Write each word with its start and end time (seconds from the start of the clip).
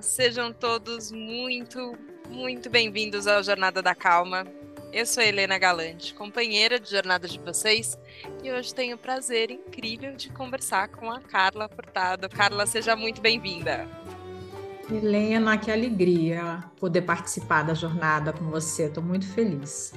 Sejam 0.00 0.52
todos 0.52 1.12
muito, 1.12 1.98
muito 2.28 2.70
bem-vindos 2.70 3.26
ao 3.26 3.42
Jornada 3.42 3.82
da 3.82 3.94
Calma. 3.94 4.46
Eu 4.92 5.04
sou 5.04 5.22
Helena 5.22 5.58
Galante, 5.58 6.14
companheira 6.14 6.78
de 6.78 6.90
jornada 6.90 7.28
de 7.28 7.38
vocês, 7.38 7.98
e 8.42 8.50
hoje 8.50 8.74
tenho 8.74 8.96
o 8.96 8.98
prazer 8.98 9.50
incrível 9.50 10.14
de 10.14 10.30
conversar 10.30 10.88
com 10.88 11.10
a 11.10 11.20
Carla 11.20 11.68
Furtado. 11.68 12.28
Carla, 12.28 12.66
seja 12.66 12.94
muito 12.94 13.20
bem-vinda. 13.20 13.86
Helena, 14.90 15.58
que 15.58 15.70
alegria 15.70 16.64
poder 16.78 17.02
participar 17.02 17.62
da 17.62 17.74
jornada 17.74 18.32
com 18.32 18.44
você. 18.50 18.84
Estou 18.84 19.02
muito 19.02 19.26
feliz. 19.26 19.92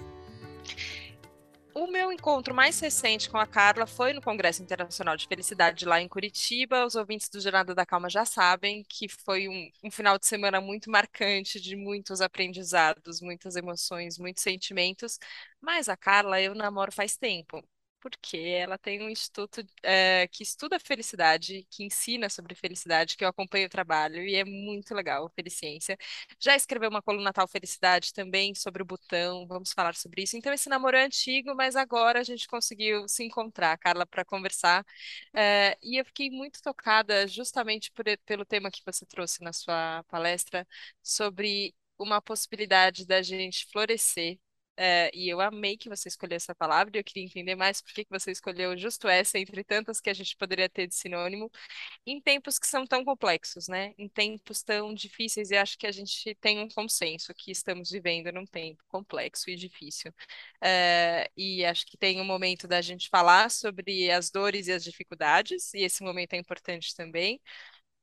O 1.75 1.87
meu 1.87 2.11
encontro 2.11 2.55
mais 2.55 2.79
recente 2.79 3.29
com 3.29 3.37
a 3.37 3.45
Carla 3.45 3.85
foi 3.85 4.13
no 4.13 4.21
Congresso 4.21 4.63
Internacional 4.63 5.15
de 5.17 5.27
Felicidade 5.27 5.85
lá 5.85 5.99
em 6.01 6.07
Curitiba. 6.07 6.85
Os 6.85 6.95
ouvintes 6.95 7.27
do 7.29 7.39
Jornada 7.41 7.75
da 7.75 7.85
Calma 7.85 8.09
já 8.09 8.23
sabem 8.25 8.83
que 8.87 9.07
foi 9.09 9.47
um, 9.49 9.69
um 9.83 9.91
final 9.91 10.17
de 10.17 10.25
semana 10.25 10.61
muito 10.61 10.89
marcante, 10.89 11.59
de 11.59 11.75
muitos 11.75 12.21
aprendizados, 12.21 13.19
muitas 13.21 13.55
emoções, 13.57 14.17
muitos 14.17 14.41
sentimentos. 14.43 15.19
Mas 15.61 15.89
a 15.89 15.97
Carla 15.97 16.41
eu 16.41 16.55
namoro 16.55 16.91
faz 16.93 17.17
tempo 17.17 17.61
porque 18.05 18.37
ela 18.37 18.77
tem 18.77 19.01
um 19.01 19.09
instituto 19.09 19.65
é, 19.81 20.27
que 20.27 20.43
estuda 20.43 20.79
felicidade, 20.79 21.65
que 21.71 21.83
ensina 21.83 22.29
sobre 22.29 22.53
felicidade, 22.53 23.17
que 23.17 23.23
eu 23.25 23.27
acompanho 23.29 23.65
o 23.65 23.69
trabalho 23.69 24.23
e 24.23 24.35
é 24.35 24.45
muito 24.45 24.93
legal, 24.93 25.27
Feliciência. 25.35 25.97
Já 26.39 26.55
escreveu 26.55 26.87
uma 26.91 27.01
coluna 27.01 27.33
Tal 27.33 27.47
Felicidade 27.47 28.13
também 28.13 28.53
sobre 28.53 28.83
o 28.83 28.85
botão, 28.85 29.47
vamos 29.47 29.71
falar 29.73 29.95
sobre 29.95 30.21
isso. 30.21 30.37
Então, 30.37 30.53
esse 30.53 30.69
namoro 30.69 30.95
é 30.95 31.05
antigo, 31.05 31.55
mas 31.55 31.75
agora 31.75 32.19
a 32.19 32.23
gente 32.23 32.47
conseguiu 32.47 33.07
se 33.07 33.23
encontrar, 33.23 33.75
Carla, 33.79 34.05
para 34.05 34.23
conversar. 34.23 34.85
É, 35.33 35.75
e 35.81 35.99
eu 35.99 36.05
fiquei 36.05 36.29
muito 36.29 36.61
tocada 36.61 37.27
justamente 37.27 37.91
por, 37.91 38.05
pelo 38.23 38.45
tema 38.45 38.69
que 38.69 38.83
você 38.85 39.03
trouxe 39.05 39.41
na 39.43 39.51
sua 39.51 40.03
palestra 40.09 40.67
sobre 41.01 41.73
uma 41.97 42.21
possibilidade 42.21 43.03
da 43.07 43.21
gente 43.23 43.65
florescer 43.71 44.37
é, 44.77 45.09
e 45.13 45.29
eu 45.29 45.41
amei 45.41 45.77
que 45.77 45.89
você 45.89 46.07
escolheu 46.09 46.35
essa 46.37 46.55
palavra, 46.55 46.97
e 46.97 46.99
eu 46.99 47.03
queria 47.03 47.23
entender 47.23 47.55
mais 47.55 47.81
por 47.81 47.93
que 47.93 48.05
que 48.05 48.11
você 48.11 48.31
escolheu 48.31 48.77
justo 48.77 49.07
essa, 49.07 49.37
entre 49.39 49.63
tantas 49.63 50.01
que 50.01 50.09
a 50.09 50.13
gente 50.13 50.35
poderia 50.37 50.69
ter 50.69 50.87
de 50.87 50.95
sinônimo, 50.95 51.51
em 52.05 52.21
tempos 52.21 52.59
que 52.59 52.67
são 52.67 52.85
tão 52.87 53.03
complexos, 53.05 53.67
né? 53.67 53.93
Em 53.97 54.09
tempos 54.09 54.63
tão 54.63 54.93
difíceis, 54.93 55.51
e 55.51 55.57
acho 55.57 55.77
que 55.77 55.87
a 55.87 55.91
gente 55.91 56.35
tem 56.35 56.59
um 56.59 56.69
consenso 56.69 57.33
que 57.35 57.51
estamos 57.51 57.89
vivendo 57.91 58.31
num 58.31 58.45
tempo 58.45 58.83
complexo 58.87 59.49
e 59.49 59.55
difícil. 59.55 60.13
É, 60.61 61.29
e 61.37 61.65
acho 61.65 61.85
que 61.85 61.97
tem 61.97 62.19
um 62.21 62.25
momento 62.25 62.67
da 62.67 62.81
gente 62.81 63.09
falar 63.09 63.49
sobre 63.51 64.11
as 64.11 64.29
dores 64.31 64.67
e 64.67 64.71
as 64.73 64.83
dificuldades, 64.83 65.73
e 65.73 65.79
esse 65.83 66.03
momento 66.03 66.33
é 66.33 66.37
importante 66.37 66.95
também. 66.95 67.41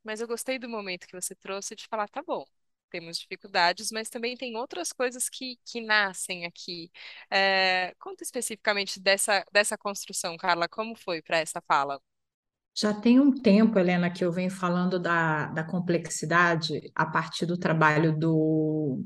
Mas 0.05 0.21
eu 0.21 0.29
gostei 0.29 0.59
do 0.59 0.69
momento 0.69 1.07
que 1.07 1.15
você 1.21 1.35
trouxe 1.35 1.75
de 1.77 1.87
falar, 1.89 2.09
tá 2.09 2.23
bom, 2.23 2.45
temos 2.93 3.19
dificuldades, 3.19 3.91
mas 3.91 4.11
também 4.11 4.37
tem 4.37 4.57
outras 4.57 4.93
coisas 4.93 5.29
que, 5.29 5.59
que 5.65 5.81
nascem 5.81 6.45
aqui. 6.45 6.91
É, 7.31 7.95
conta 7.99 8.23
especificamente 8.23 9.01
dessa, 9.01 9.45
dessa 9.51 9.79
construção, 9.79 10.37
Carla, 10.37 10.69
como 10.69 10.95
foi 10.95 11.23
para 11.23 11.39
essa 11.39 11.61
fala? 11.63 11.99
Já 12.75 12.93
tem 12.93 13.19
um 13.21 13.33
tempo, 13.33 13.79
Helena, 13.79 14.11
que 14.11 14.25
eu 14.25 14.33
venho 14.33 14.51
falando 14.51 14.99
da, 14.99 15.47
da 15.47 15.65
complexidade 15.65 16.91
a 16.95 17.05
partir 17.05 17.45
do 17.47 17.59
trabalho 17.59 18.17
do, 18.19 19.05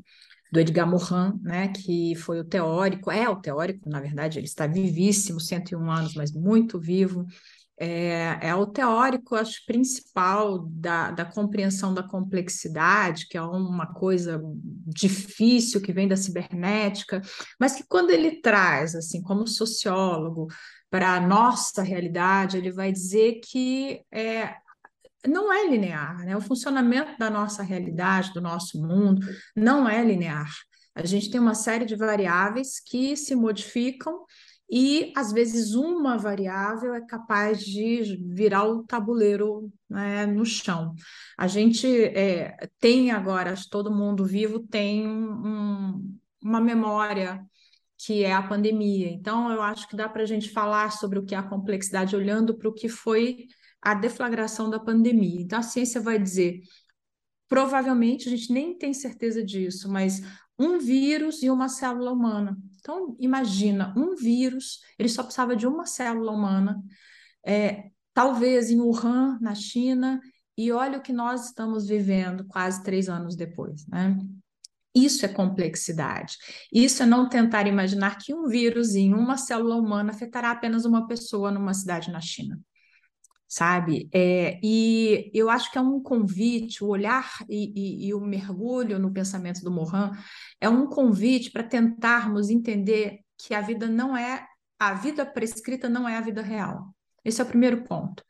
do 0.53 0.61
Edgar 0.61 0.89
Morin, 0.89 1.39
né, 1.43 1.69
que 1.69 2.15
foi 2.15 2.41
o 2.41 2.45
teórico, 2.45 3.11
é 3.11 3.29
o 3.29 3.41
teórico, 3.41 3.89
na 3.89 4.01
verdade, 4.01 4.39
ele 4.39 4.47
está 4.47 4.67
vivíssimo, 4.67 5.41
101 5.41 5.91
anos, 5.91 6.15
mas 6.15 6.33
muito 6.33 6.79
vivo, 6.79 7.27
é, 7.79 8.39
é 8.41 8.55
o 8.55 8.67
teórico, 8.67 9.35
acho, 9.35 9.65
principal 9.67 10.67
da, 10.67 11.11
da 11.11 11.25
compreensão 11.25 11.93
da 11.93 12.03
complexidade, 12.03 13.29
que 13.29 13.37
é 13.37 13.43
uma 13.43 13.87
coisa 13.93 14.41
difícil 14.87 15.81
que 15.81 15.93
vem 15.93 16.09
da 16.09 16.17
cibernética, 16.17 17.21
mas 17.61 17.75
que 17.75 17.85
quando 17.87 18.11
ele 18.11 18.41
traz, 18.41 18.95
assim, 18.95 19.21
como 19.23 19.47
sociólogo, 19.47 20.49
para 20.91 21.15
a 21.15 21.21
nossa 21.21 21.83
realidade, 21.83 22.57
ele 22.57 22.73
vai 22.73 22.93
dizer 22.93 23.41
que 23.45 24.01
é, 24.11 24.55
não 25.27 25.53
é 25.53 25.67
linear, 25.67 26.25
né? 26.25 26.37
O 26.37 26.41
funcionamento 26.41 27.19
da 27.19 27.29
nossa 27.29 27.63
realidade, 27.63 28.33
do 28.33 28.41
nosso 28.41 28.81
mundo, 28.81 29.27
não 29.55 29.89
é 29.89 30.03
linear. 30.03 30.49
A 30.95 31.05
gente 31.05 31.31
tem 31.31 31.39
uma 31.41 31.55
série 31.55 31.85
de 31.85 31.95
variáveis 31.95 32.81
que 32.81 33.17
se 33.17 33.35
modificam 33.35 34.25
e 34.69 35.13
às 35.17 35.33
vezes 35.33 35.75
uma 35.75 36.17
variável 36.17 36.93
é 36.95 37.01
capaz 37.01 37.61
de 37.65 38.19
virar 38.29 38.65
o 38.65 38.83
tabuleiro 38.83 39.73
né, 39.89 40.27
no 40.27 40.45
chão. 40.45 40.95
A 41.39 41.47
gente 41.47 41.87
é, 41.87 42.69
tem 42.81 43.11
agora, 43.13 43.55
todo 43.71 43.95
mundo 43.95 44.25
vivo 44.25 44.61
tem 44.61 45.07
um, 45.07 46.19
uma 46.43 46.61
memória 46.61 47.45
que 47.99 48.25
é 48.25 48.33
a 48.33 48.43
pandemia. 48.43 49.09
Então, 49.09 49.51
eu 49.51 49.63
acho 49.63 49.89
que 49.89 49.97
dá 49.97 50.09
para 50.09 50.23
a 50.23 50.27
gente 50.27 50.51
falar 50.51 50.91
sobre 50.93 51.19
o 51.19 51.25
que 51.25 51.35
é 51.35 51.39
a 51.39 51.43
complexidade 51.43 52.15
olhando 52.15 52.57
para 52.57 52.69
o 52.69 52.75
que 52.75 52.89
foi 52.89 53.47
a 53.81 53.95
deflagração 53.95 54.69
da 54.69 54.79
pandemia. 54.79 55.41
Então, 55.41 55.59
a 55.59 55.63
ciência 55.63 56.01
vai 56.01 56.19
dizer, 56.19 56.61
provavelmente, 57.49 58.29
a 58.29 58.31
gente 58.31 58.53
nem 58.53 58.77
tem 58.77 58.93
certeza 58.93 59.43
disso, 59.43 59.91
mas 59.91 60.21
um 60.59 60.79
vírus 60.79 61.43
e 61.43 61.51
uma 61.51 61.69
célula 61.69 62.13
humana. 62.13 62.57
Então, 62.87 63.17
imagina, 63.19 63.93
um 63.97 64.15
vírus, 64.15 64.79
ele 64.97 65.09
só 65.09 65.25
precisava 65.25 65.57
de 65.57 65.67
uma 65.67 65.85
célula 65.87 66.31
humana, 66.31 66.81
é, 67.45 67.91
talvez 68.15 68.71
em 68.71 68.81
Wuhan, 68.81 69.41
na 69.41 69.57
China, 69.57 70.21
e 70.57 70.71
olha 70.71 70.99
o 70.99 71.03
que 71.03 71.13
nós 71.13 71.47
estamos 71.47 71.89
vivendo 71.89 72.47
quase 72.47 72.85
três 72.85 73.09
anos 73.09 73.35
depois, 73.35 73.85
né? 73.89 74.17
Isso 74.95 75.27
é 75.27 75.29
complexidade. 75.29 76.37
Isso 76.73 77.03
é 77.03 77.07
não 77.07 77.29
tentar 77.29 77.67
imaginar 77.67 78.19
que 78.19 78.33
um 78.33 78.47
vírus 78.47 78.95
em 78.95 79.13
uma 79.13 79.37
célula 79.37 79.75
humana 79.75 80.13
afetará 80.13 80.53
apenas 80.53 80.85
uma 80.85 81.09
pessoa 81.09 81.51
numa 81.51 81.75
cidade 81.75 82.13
na 82.13 82.21
China 82.21 82.57
sabe? 83.49 84.09
É, 84.13 84.59
e 84.63 85.31
eu 85.35 85.49
acho 85.49 85.71
que 85.71 85.79
é 85.79 85.81
um 85.81 86.01
convite, 86.03 86.83
o 86.83 86.89
olhar 86.89 87.31
e, 87.49 88.05
e, 88.05 88.09
e 88.09 88.15
o 88.15 88.21
mergulho 88.21 88.99
no 88.99 89.13
pensamento 89.13 89.63
do 89.63 89.71
Morin 89.71 90.11
é 90.61 90.69
um 90.69 90.87
convite 90.87 91.51
para 91.51 91.63
tentarmos 91.63 92.51
entender 92.51 93.21
que 93.39 93.55
a 93.55 93.61
vida 93.61 93.87
não 93.87 94.17
é, 94.17 94.47
a 94.79 94.95
vida 94.95 95.25
prescrita 95.25 95.89
não 95.89 96.09
é 96.09 96.17
a 96.17 96.21
vida 96.21 96.43
real. 96.43 96.95
Esse 97.25 97.41
é 97.41 97.45
o 97.45 97.49
primeiro 97.49 97.85
ponto. 97.85 98.23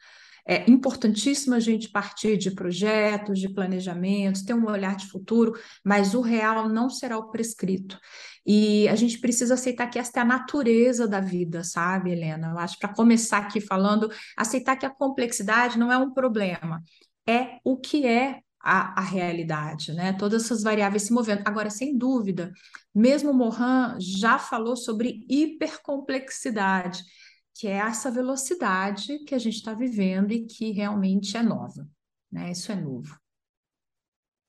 É 0.49 0.71
importantíssimo 0.71 1.57
a 1.57 1.61
gente 1.61 1.89
partir 1.89 2.37
de 2.37 2.53
projetos, 2.53 3.41
de 3.41 3.49
planejamentos, 3.49 4.43
ter 4.43 4.55
um 4.55 4.71
olhar 4.71 4.95
de 4.95 5.09
futuro, 5.09 5.55
mas 5.84 6.15
o 6.15 6.21
real 6.21 6.69
não 6.69 6.89
será 6.89 7.19
o 7.19 7.31
prescrito. 7.31 7.99
E 8.47 8.89
a 8.89 8.95
gente 8.95 9.19
precisa 9.19 9.55
aceitar 9.55 9.89
que 9.89 9.99
esta 9.99 10.21
é 10.21 10.23
a 10.23 10.27
natureza 10.27 11.09
da 11.09 11.19
vida, 11.19 11.65
sabe, 11.65 12.12
Helena? 12.12 12.51
Eu 12.53 12.59
acho, 12.59 12.79
para 12.79 12.95
começar 12.95 13.39
aqui 13.39 13.61
falando, 13.61 14.09
aceitar 14.37 14.77
que 14.77 14.87
a 14.87 14.91
complexidade 14.91 15.77
não 15.77 15.91
é 15.91 15.99
um 15.99 16.12
problema, 16.12 16.81
é 17.28 17.59
o 17.65 17.77
que 17.77 18.07
é 18.07 18.39
a, 18.63 19.01
a, 19.01 19.03
realidade, 19.03 19.93
né? 19.93 20.13
Todas 20.13 20.45
essas 20.45 20.63
variáveis 20.63 21.05
se 21.05 21.13
movendo. 21.13 21.43
Agora, 21.45 21.71
sem 21.71 21.97
dúvida, 21.97 22.53
mesmo 22.95 23.33
Morin 23.34 23.99
já 23.99 24.39
falou 24.39 24.77
sobre 24.77 25.25
hipercomplexidade 25.28 27.03
que 27.59 27.67
é 27.67 27.72
essa 27.72 28.11
velocidade 28.11 29.19
que 29.21 29.34
a 29.34 29.39
gente 29.39 29.55
está 29.56 29.72
vivendo 29.72 30.33
e 30.33 30.47
que 30.47 30.72
realmente 30.72 31.37
é 31.37 31.43
nova, 31.43 31.89
né? 32.31 32.50
Isso 32.50 32.71
é 32.71 32.75
novo. 32.77 33.19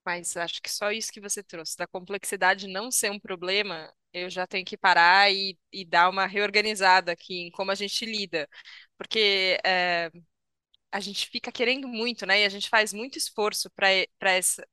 Mas 0.06 0.36
acho 0.38 0.62
que 0.62 0.70
só 0.72 0.92
isso 0.92 1.12
que 1.12 1.22
você 1.22 1.44
trouxe, 1.44 1.78
da 1.78 1.88
complexidade 1.88 2.68
não 2.68 2.90
ser 2.92 3.12
um 3.12 3.20
problema, 3.20 3.94
eu 4.14 4.30
já 4.30 4.48
tenho 4.48 4.66
que 4.66 4.78
parar 4.78 5.32
e, 5.32 5.58
e 5.72 5.86
dar 5.86 6.10
uma 6.10 6.26
reorganizada 6.26 7.12
aqui 7.12 7.48
em 7.48 7.52
como 7.52 7.72
a 7.72 7.76
gente 7.76 8.06
lida. 8.06 8.48
Porque 8.98 9.58
é, 9.66 10.10
a 10.92 11.00
gente 11.00 11.28
fica 11.30 11.52
querendo 11.52 11.88
muito, 11.88 12.26
né? 12.26 12.42
E 12.42 12.46
a 12.46 12.50
gente 12.50 12.70
faz 12.70 12.94
muito 12.94 13.18
esforço 13.18 13.70
para 13.72 13.90
essa, 14.22 14.68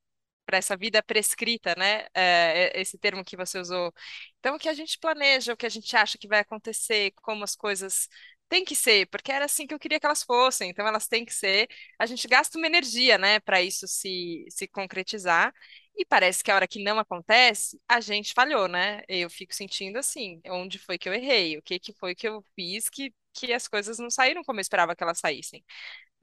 para 0.46 0.58
essa 0.58 0.76
vida 0.76 1.02
prescrita, 1.02 1.74
né? 1.76 2.06
É, 2.14 2.80
esse 2.80 2.98
termo 2.98 3.24
que 3.24 3.36
você 3.36 3.58
usou. 3.58 3.92
Então, 4.38 4.56
o 4.56 4.58
que 4.58 4.68
a 4.68 4.74
gente 4.74 4.98
planeja, 4.98 5.52
o 5.52 5.56
que 5.56 5.66
a 5.66 5.68
gente 5.70 5.96
acha 5.96 6.18
que 6.18 6.28
vai 6.28 6.40
acontecer, 6.40 7.12
como 7.22 7.44
as 7.44 7.56
coisas 7.56 8.08
têm 8.48 8.64
que 8.64 8.74
ser, 8.76 9.06
porque 9.08 9.32
era 9.32 9.44
assim 9.46 9.66
que 9.66 9.74
eu 9.74 9.78
queria 9.78 9.98
que 10.00 10.06
elas 10.06 10.22
fossem, 10.22 10.70
então 10.70 10.86
elas 10.86 11.08
têm 11.08 11.24
que 11.24 11.34
ser. 11.34 11.68
A 11.98 12.06
gente 12.06 12.28
gasta 12.28 12.58
uma 12.58 12.66
energia, 12.66 13.18
né, 13.18 13.40
para 13.40 13.62
isso 13.62 13.86
se, 13.88 14.44
se 14.50 14.68
concretizar. 14.68 15.52
E 15.96 16.04
parece 16.04 16.42
que 16.42 16.50
a 16.50 16.56
hora 16.56 16.66
que 16.68 16.82
não 16.82 16.98
acontece, 16.98 17.80
a 17.88 18.00
gente 18.00 18.32
falhou, 18.34 18.66
né? 18.66 19.02
Eu 19.08 19.30
fico 19.30 19.54
sentindo 19.54 19.96
assim, 19.98 20.40
onde 20.46 20.76
foi 20.78 20.98
que 20.98 21.08
eu 21.08 21.14
errei? 21.14 21.56
O 21.56 21.62
que 21.62 21.78
que 21.78 21.92
foi 21.92 22.14
que 22.16 22.26
eu 22.26 22.42
fiz 22.56 22.88
que, 22.88 23.14
que 23.32 23.52
as 23.52 23.68
coisas 23.68 23.98
não 23.98 24.10
saíram 24.10 24.42
como 24.42 24.58
eu 24.58 24.62
esperava 24.62 24.96
que 24.96 25.02
elas 25.04 25.20
saíssem? 25.20 25.64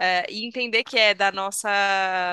É, 0.02 0.26
e 0.32 0.48
entender 0.48 0.84
que 0.84 0.98
é 0.98 1.14
da 1.14 1.32
nossa 1.32 1.70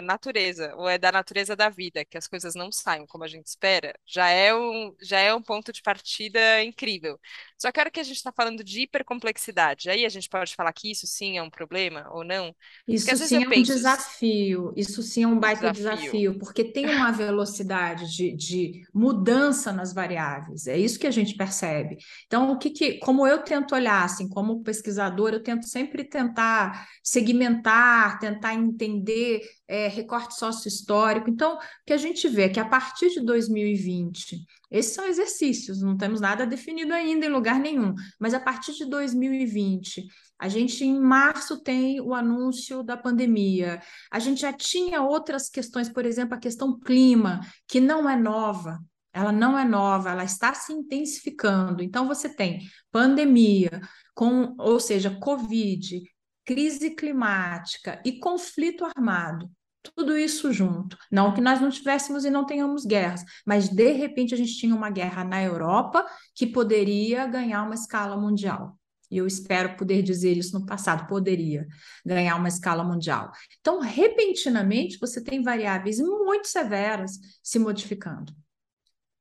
natureza, 0.03 0.75
ou 0.75 0.89
é 0.89 0.97
da 0.97 1.13
natureza 1.13 1.55
da 1.55 1.69
vida, 1.69 2.03
que 2.03 2.17
as 2.17 2.27
coisas 2.27 2.55
não 2.55 2.73
saiam 2.73 3.07
como 3.07 3.25
a 3.25 3.29
gente 3.29 3.47
espera, 3.47 3.95
já 4.07 4.31
é 4.31 4.55
um, 4.55 4.97
já 5.03 5.21
é 5.21 5.35
um 5.35 5.43
ponto 5.43 5.71
de 5.71 5.83
partida 5.83 6.65
incrível. 6.65 7.21
Só 7.59 7.71
que 7.71 7.79
a 7.79 7.83
hora 7.83 7.91
que 7.91 8.01
a 8.01 8.05
gente 8.05 8.17
está 8.17 8.33
falando 8.33 8.65
de 8.65 8.83
hipercomplexidade, 8.83 9.91
aí 9.91 10.07
a 10.07 10.09
gente 10.09 10.31
pode 10.31 10.55
falar 10.55 10.73
que 10.73 10.91
isso 10.91 11.07
sim 11.07 11.37
é 11.37 11.43
um 11.43 11.51
problema 11.51 12.09
ou 12.11 12.25
não? 12.25 12.55
Isso 12.87 13.15
sim 13.19 13.45
é 13.45 13.47
um 13.47 13.51
penso, 13.51 13.75
desafio, 13.75 14.73
isso 14.75 15.03
sim 15.03 15.25
é 15.25 15.27
um 15.27 15.39
baita 15.39 15.71
desafio, 15.71 16.01
desafio 16.01 16.39
porque 16.39 16.65
tem 16.65 16.87
uma 16.87 17.11
velocidade 17.11 18.11
de, 18.17 18.35
de, 18.35 18.83
mudança 18.95 19.73
nas 19.73 19.93
variáveis, 19.93 20.67
é 20.67 20.79
isso 20.79 20.99
que 20.99 21.07
a 21.07 21.11
gente 21.11 21.35
percebe. 21.35 21.99
Então, 22.27 22.51
o 22.51 22.59
que, 22.59 22.71
que 22.71 22.95
como 23.01 23.27
eu 23.27 23.43
tento 23.43 23.75
olhar, 23.75 24.05
assim, 24.05 24.27
como 24.27 24.63
pesquisador, 24.63 25.31
eu 25.31 25.43
tento 25.43 25.67
sempre 25.67 26.05
tentar 26.05 26.89
segmentar, 27.03 27.58
tentar 27.63 28.55
entender 28.55 29.43
é, 29.67 29.89
recorte 29.89 30.39
sócio-histórico. 30.39 31.29
Então, 31.29 31.57
o 31.57 31.61
que 31.87 31.93
a 31.93 31.97
gente 31.97 32.29
vê 32.29 32.43
é 32.43 32.49
que 32.49 32.61
a 32.61 32.69
partir 32.69 33.11
de 33.11 33.21
2020, 33.21 34.45
esses 34.71 34.95
são 34.95 35.07
exercícios, 35.07 35.81
não 35.83 35.97
temos 35.97 36.21
nada 36.21 36.47
definido 36.47 36.93
ainda 36.93 37.27
em 37.27 37.31
lugar 37.31 37.59
nenhum, 37.59 37.95
mas 38.19 38.35
a 38.35 38.41
partir 38.41 38.73
de 38.75 38.85
2020, 38.85 40.07
a 40.39 40.49
gente 40.49 40.85
em 40.85 41.01
março 41.01 41.61
tem 41.63 42.01
o 42.01 42.15
anúncio 42.15 42.83
da 42.83 42.97
pandemia. 42.97 43.81
A 44.11 44.19
gente 44.19 44.43
já 44.43 44.53
tinha 44.53 45.03
outras 45.03 45.49
questões, 45.49 45.89
por 45.89 46.07
exemplo, 46.07 46.35
a 46.35 46.41
questão 46.41 46.79
clima, 46.79 47.41
que 47.67 47.81
não 47.81 48.09
é 48.09 48.17
nova. 48.17 48.79
Ela 49.13 49.33
não 49.33 49.59
é 49.59 49.65
nova, 49.65 50.11
ela 50.11 50.23
está 50.23 50.55
se 50.55 50.73
intensificando. 50.73 51.83
Então 51.83 52.07
você 52.07 52.29
tem 52.29 52.61
pandemia, 52.93 53.81
com, 54.15 54.55
ou 54.59 54.79
seja, 54.79 55.19
Covid, 55.19 56.03
crise 56.49 56.93
climática 56.93 58.01
e 58.03 58.19
conflito 58.19 58.83
armado, 58.97 59.51
tudo 59.83 60.17
isso 60.17 60.51
junto. 60.51 60.97
Não 61.13 61.35
que 61.35 61.43
nós 61.43 61.61
não 61.61 61.69
tivéssemos 61.69 62.25
e 62.25 62.31
não 62.31 62.47
tenhamos 62.47 62.87
guerras, 62.87 63.23
mas 63.47 63.69
de 63.69 63.93
repente 63.93 64.33
a 64.33 64.37
gente 64.39 64.57
tinha 64.57 64.75
uma 64.75 64.89
guerra 64.89 65.25
na 65.25 65.43
Europa 65.43 66.07
que 66.35 66.47
poderia 66.47 67.27
ganhar 67.27 67.63
uma 67.65 67.75
escala 67.75 68.17
mundial. 68.17 68.79
E 69.11 69.19
eu 69.19 69.27
espero 69.27 69.77
poder 69.77 70.03
dizer 70.03 70.39
isso 70.39 70.59
no 70.59 70.65
passado, 70.65 71.07
poderia 71.07 71.67
ganhar 72.05 72.37
uma 72.37 72.49
escala 72.49 72.83
mundial. 72.83 73.31
Então, 73.61 73.79
repentinamente, 73.81 74.99
você 74.99 75.23
tem 75.23 75.43
variáveis 75.43 75.99
muito 75.99 76.49
severas 76.49 77.19
se 77.43 77.59
modificando. 77.59 78.33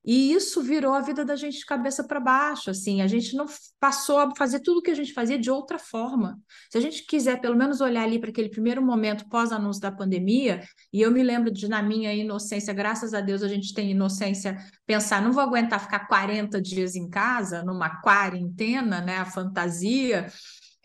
E 0.08 0.32
isso 0.32 0.62
virou 0.62 0.94
a 0.94 1.02
vida 1.02 1.26
da 1.26 1.36
gente 1.36 1.60
de 1.60 1.66
cabeça 1.66 2.02
para 2.02 2.18
baixo, 2.18 2.70
assim, 2.70 3.02
a 3.02 3.08
gente 3.08 3.36
não 3.36 3.46
passou 3.78 4.20
a 4.20 4.34
fazer 4.38 4.62
tudo 4.62 4.78
o 4.80 4.82
que 4.82 4.90
a 4.90 4.96
gente 4.96 5.12
fazia 5.12 5.38
de 5.38 5.52
outra 5.52 5.78
forma. 5.78 6.40
Se 6.72 6.78
a 6.78 6.82
gente 6.82 7.04
quiser 7.06 7.42
pelo 7.42 7.58
menos 7.58 7.82
olhar 7.82 8.04
ali 8.04 8.18
para 8.18 8.30
aquele 8.30 8.48
primeiro 8.48 8.82
momento 8.82 9.28
pós-anúncio 9.28 9.82
da 9.82 9.92
pandemia, 9.92 10.64
e 10.94 11.02
eu 11.02 11.12
me 11.12 11.22
lembro 11.22 11.52
de 11.52 11.68
na 11.68 11.84
minha 11.84 12.14
inocência, 12.14 12.74
graças 12.74 13.14
a 13.14 13.20
Deus 13.20 13.44
a 13.44 13.50
gente 13.50 13.74
tem 13.74 13.92
inocência, 13.92 14.56
pensar, 14.86 15.22
não 15.22 15.34
vou 15.34 15.44
aguentar 15.44 15.82
ficar 15.82 16.08
40 16.08 16.62
dias 16.62 16.96
em 16.96 17.10
casa, 17.10 17.62
numa 17.62 18.02
quarentena, 18.02 19.02
né, 19.02 19.18
a 19.18 19.26
fantasia, 19.26 20.28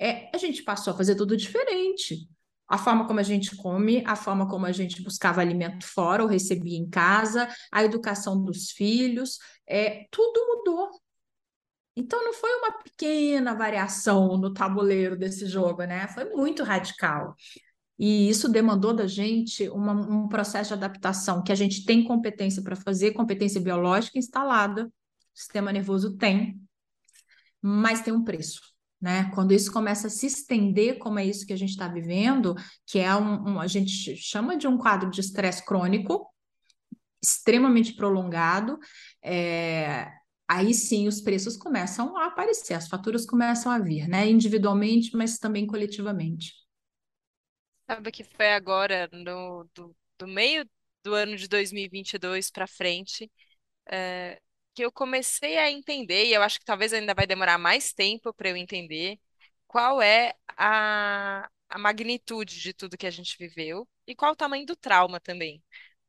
é, 0.01 0.29
a 0.35 0.37
gente 0.37 0.65
passou 0.65 0.95
a 0.95 0.97
fazer 0.97 1.15
tudo 1.15 1.37
diferente 1.37 2.27
a 2.73 2.79
forma 2.79 3.07
como 3.07 3.21
a 3.21 3.23
gente 3.23 3.55
come, 3.55 4.03
a 4.07 4.17
forma 4.17 4.49
como 4.49 4.65
a 4.65 4.73
gente 4.73 5.03
buscava 5.03 5.43
alimento 5.43 5.85
fora 5.85 6.23
ou 6.23 6.29
recebia 6.29 6.79
em 6.79 6.89
casa, 6.89 7.47
a 7.71 7.85
educação 7.85 8.43
dos 8.43 8.71
filhos, 8.71 9.39
é, 9.69 10.07
tudo 10.11 10.41
mudou. 10.47 10.89
Então 11.95 12.25
não 12.25 12.33
foi 12.33 12.51
uma 12.55 12.73
pequena 12.83 13.55
variação 13.55 14.39
no 14.39 14.55
tabuleiro 14.55 15.19
desse 15.19 15.45
jogo, 15.45 15.85
né? 15.85 16.09
Foi 16.09 16.25
muito 16.35 16.63
radical. 16.63 17.37
E 17.99 18.31
isso 18.31 18.49
demandou 18.49 18.95
da 18.95 19.07
gente 19.07 19.69
uma, 19.69 19.93
um 19.93 20.27
processo 20.27 20.69
de 20.69 20.75
adaptação 20.75 21.43
que 21.43 21.53
a 21.53 21.55
gente 21.55 21.85
tem 21.85 22.03
competência 22.03 22.63
para 22.63 22.75
fazer, 22.75 23.13
competência 23.13 23.61
biológica 23.61 24.19
instalada, 24.19 24.87
o 24.87 25.39
sistema 25.39 25.71
nervoso 25.71 26.17
tem, 26.17 26.59
mas 27.61 28.01
tem 28.01 28.15
um 28.15 28.25
preço 28.25 28.72
né? 29.03 29.29
Quando 29.35 29.53
isso 29.53 29.73
começa 29.73 30.07
a 30.07 30.11
se 30.11 30.27
estender, 30.27 30.99
como 30.99 31.19
é 31.19 31.27
isso 31.27 31.45
que 31.45 31.53
a 31.53 31.57
gente 31.57 31.71
está 31.71 31.89
vivendo, 31.89 32.55
que 32.87 33.01
é 33.01 33.15
um, 33.17 33.55
um, 33.55 33.61
a 33.61 33.67
gente 33.67 34.17
chama 34.17 34.57
de 34.57 34.69
um 34.69 34.79
quadro 34.79 35.11
de 35.11 35.21
estresse 35.21 35.65
crônico, 35.67 36.33
extremamente 37.21 37.95
prolongado, 37.95 38.79
é, 39.21 40.09
aí 40.49 40.73
sim 40.73 41.09
os 41.09 41.21
preços 41.21 41.57
começam 41.57 42.17
a 42.17 42.27
aparecer, 42.27 42.75
as 42.75 42.87
faturas 42.87 43.27
começam 43.27 43.73
a 43.73 43.79
vir, 43.81 44.07
né? 44.09 44.29
Individualmente, 44.31 45.17
mas 45.17 45.37
também 45.37 45.67
coletivamente. 45.67 46.53
Sabe 47.91 48.13
que 48.13 48.23
foi 48.23 48.53
agora, 48.53 49.09
no, 49.13 49.69
do, 49.75 49.97
do 50.17 50.29
meio 50.29 50.65
do 51.03 51.15
ano 51.15 51.37
de 51.37 51.49
2022 51.49 52.53
para 52.53 52.69
frente, 52.69 53.29
é, 53.91 54.41
que 54.75 54.83
eu 54.85 54.93
comecei 54.93 55.59
a 55.59 55.71
entender, 55.71 56.27
e 56.27 56.33
eu 56.35 56.43
acho 56.43 56.59
que 56.59 56.65
talvez 56.65 56.93
ainda 56.93 57.15
vai 57.15 57.27
demorar 57.27 57.59
mais 57.59 57.93
tempo 57.93 58.33
para 58.35 58.49
eu 58.51 58.57
entender, 58.57 59.19
qual 59.67 60.01
é 60.03 60.35
a, 60.57 61.49
a 61.69 61.79
magnitude 61.79 62.61
de 62.61 62.73
tudo 62.75 62.97
que 62.99 63.07
a 63.07 63.11
gente 63.11 63.37
viveu 63.39 63.89
e 64.07 64.15
qual 64.15 64.33
o 64.33 64.37
tamanho 64.37 64.67
do 64.67 64.77
trauma 64.77 65.21
também. 65.21 65.63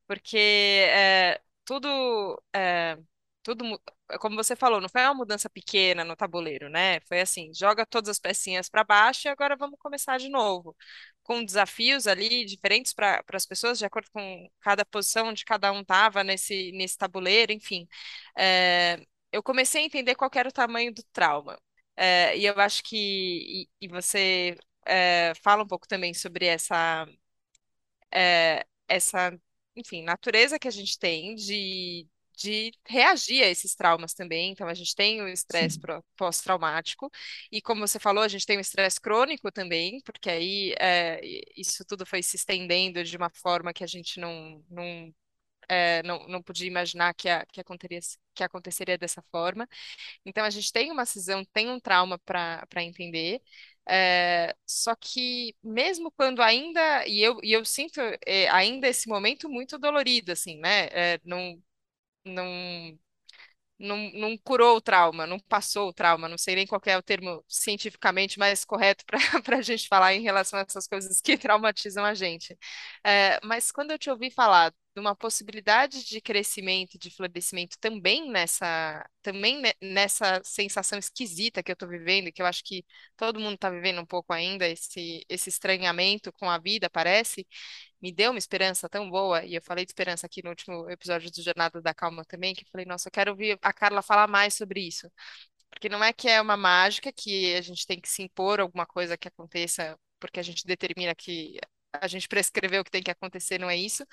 Porque 0.06 0.36
é, 0.38 1.40
tudo, 1.64 2.42
é, 2.54 2.98
tudo, 3.42 3.64
como 4.20 4.36
você 4.36 4.54
falou, 4.56 4.80
não 4.80 4.88
foi 4.88 5.02
uma 5.02 5.14
mudança 5.14 5.48
pequena 5.50 6.04
no 6.04 6.16
tabuleiro, 6.16 6.68
né? 6.68 7.00
Foi 7.02 7.20
assim, 7.20 7.52
joga 7.54 7.86
todas 7.86 8.10
as 8.10 8.18
pecinhas 8.18 8.68
para 8.68 8.84
baixo 8.84 9.28
e 9.28 9.30
agora 9.30 9.56
vamos 9.56 9.78
começar 9.78 10.18
de 10.18 10.28
novo 10.28 10.76
com 11.24 11.44
desafios 11.44 12.06
ali 12.06 12.44
diferentes 12.46 12.92
para 12.94 13.24
as 13.32 13.46
pessoas, 13.46 13.78
de 13.78 13.86
acordo 13.86 14.10
com 14.12 14.48
cada 14.60 14.84
posição 14.84 15.28
onde 15.28 15.44
cada 15.44 15.72
um 15.72 15.80
estava 15.82 16.24
nesse, 16.24 16.72
nesse 16.72 16.98
tabuleiro, 16.98 17.52
enfim. 17.52 17.88
É, 18.36 19.00
eu 19.32 19.42
comecei 19.42 19.82
a 19.82 19.86
entender 19.86 20.14
qual 20.16 20.30
era 20.34 20.48
o 20.48 20.52
tamanho 20.52 20.94
do 20.94 21.02
trauma. 21.12 21.58
É, 21.96 22.36
e 22.36 22.44
eu 22.46 22.58
acho 22.60 22.82
que 22.84 22.96
e, 23.80 23.86
e 23.86 23.88
você 23.88 24.56
é, 24.86 25.32
fala 25.42 25.62
um 25.64 25.66
pouco 25.68 25.88
também 25.88 26.14
sobre 26.14 26.46
essa, 26.46 27.06
essa, 28.88 29.38
enfim, 29.76 30.02
natureza 30.02 30.58
que 30.58 30.68
a 30.68 30.70
gente 30.70 30.98
tem 30.98 31.34
de, 31.34 32.06
de 32.36 32.72
reagir 32.86 33.42
a 33.42 33.48
esses 33.48 33.74
traumas 33.74 34.14
também. 34.14 34.50
Então, 34.52 34.68
a 34.68 34.74
gente 34.74 34.94
tem 34.94 35.22
o 35.22 35.28
estresse 35.28 35.78
pós-traumático, 36.16 37.10
e 37.50 37.60
como 37.62 37.86
você 37.86 37.98
falou, 37.98 38.22
a 38.22 38.28
gente 38.28 38.46
tem 38.46 38.56
o 38.56 38.60
estresse 38.60 39.00
crônico 39.00 39.50
também, 39.52 40.00
porque 40.02 40.30
aí 40.30 40.74
é, 40.80 41.20
isso 41.56 41.84
tudo 41.84 42.06
foi 42.06 42.22
se 42.22 42.36
estendendo 42.36 43.02
de 43.04 43.16
uma 43.16 43.30
forma 43.30 43.72
que 43.72 43.84
a 43.84 43.86
gente 43.86 44.20
não, 44.20 44.64
não, 44.70 45.14
é, 45.68 46.02
não, 46.04 46.26
não 46.28 46.42
podia 46.42 46.66
imaginar 46.66 47.14
que, 47.14 47.28
a, 47.28 47.44
que, 47.46 47.60
aconteceria, 47.60 48.00
que 48.34 48.44
aconteceria 48.44 48.98
dessa 48.98 49.22
forma. 49.30 49.68
Então, 50.24 50.44
a 50.44 50.50
gente 50.50 50.72
tem 50.72 50.90
uma 50.90 51.06
cisão, 51.06 51.44
tem 51.52 51.70
um 51.70 51.80
trauma 51.80 52.18
para 52.18 52.82
entender. 52.82 53.40
É, 53.86 54.54
só 54.66 54.94
que 54.96 55.54
mesmo 55.62 56.10
quando 56.12 56.40
ainda 56.42 57.06
e 57.06 57.22
eu, 57.22 57.38
e 57.42 57.52
eu 57.52 57.64
sinto 57.66 58.00
é, 58.26 58.48
ainda 58.48 58.88
esse 58.88 59.06
momento 59.06 59.46
muito 59.46 59.78
dolorido 59.78 60.32
assim 60.32 60.58
né 60.58 60.86
é, 60.90 61.20
não 61.22 61.62
não, 62.24 62.98
não, 63.78 64.10
não 64.14 64.38
curou 64.38 64.76
o 64.76 64.80
trauma, 64.80 65.26
não 65.26 65.38
passou 65.40 65.88
o 65.88 65.92
trauma, 65.92 66.28
não 66.28 66.38
sei 66.38 66.54
nem 66.56 66.66
qual 66.66 66.80
é 66.86 66.96
o 66.96 67.02
termo 67.02 67.44
cientificamente 67.48 68.38
mais 68.38 68.64
correto 68.64 69.04
para 69.06 69.18
a 69.58 69.62
gente 69.62 69.88
falar 69.88 70.14
em 70.14 70.22
relação 70.22 70.58
a 70.58 70.62
essas 70.62 70.86
coisas 70.88 71.20
que 71.20 71.36
traumatizam 71.38 72.04
a 72.04 72.14
gente. 72.14 72.56
É, 73.04 73.40
mas 73.44 73.72
quando 73.72 73.90
eu 73.92 73.98
te 73.98 74.10
ouvi 74.10 74.30
falar 74.30 74.72
uma 75.00 75.16
possibilidade 75.16 76.04
de 76.04 76.20
crescimento, 76.20 76.98
de 76.98 77.10
florescimento 77.10 77.76
também 77.80 78.30
nessa, 78.30 79.08
também 79.22 79.62
nessa 79.82 80.40
sensação 80.44 80.98
esquisita 80.98 81.62
que 81.62 81.70
eu 81.70 81.74
estou 81.74 81.88
vivendo, 81.88 82.32
que 82.32 82.40
eu 82.42 82.46
acho 82.46 82.62
que 82.64 82.84
todo 83.16 83.40
mundo 83.40 83.54
está 83.56 83.70
vivendo 83.70 84.00
um 84.00 84.06
pouco 84.06 84.32
ainda, 84.32 84.66
esse, 84.68 85.24
esse 85.28 85.48
estranhamento 85.48 86.32
com 86.32 86.48
a 86.50 86.58
vida, 86.58 86.88
parece, 86.90 87.46
me 88.00 88.12
deu 88.12 88.30
uma 88.30 88.38
esperança 88.38 88.88
tão 88.88 89.10
boa, 89.10 89.44
e 89.44 89.54
eu 89.54 89.62
falei 89.62 89.84
de 89.84 89.90
esperança 89.90 90.26
aqui 90.26 90.42
no 90.42 90.50
último 90.50 90.88
episódio 90.90 91.30
do 91.30 91.42
Jornada 91.42 91.80
da 91.82 91.94
Calma 91.94 92.24
também, 92.24 92.54
que 92.54 92.62
eu 92.64 92.68
falei, 92.70 92.86
nossa, 92.86 93.08
eu 93.08 93.12
quero 93.12 93.30
ouvir 93.32 93.58
a 93.62 93.72
Carla 93.72 94.02
falar 94.02 94.28
mais 94.28 94.54
sobre 94.54 94.80
isso. 94.86 95.10
Porque 95.70 95.88
não 95.88 96.02
é 96.02 96.12
que 96.12 96.28
é 96.28 96.40
uma 96.40 96.56
mágica 96.56 97.12
que 97.12 97.54
a 97.54 97.60
gente 97.62 97.86
tem 97.86 98.00
que 98.00 98.08
se 98.08 98.22
impor 98.22 98.60
alguma 98.60 98.86
coisa 98.86 99.16
que 99.16 99.28
aconteça 99.28 99.98
porque 100.20 100.40
a 100.40 100.42
gente 100.42 100.66
determina 100.66 101.14
que 101.14 101.58
a 101.92 102.06
gente 102.08 102.28
prescreveu 102.28 102.80
o 102.80 102.84
que 102.84 102.90
tem 102.90 103.02
que 103.02 103.10
acontecer, 103.10 103.58
não 103.58 103.68
é 103.70 103.76
isso. 103.76 104.04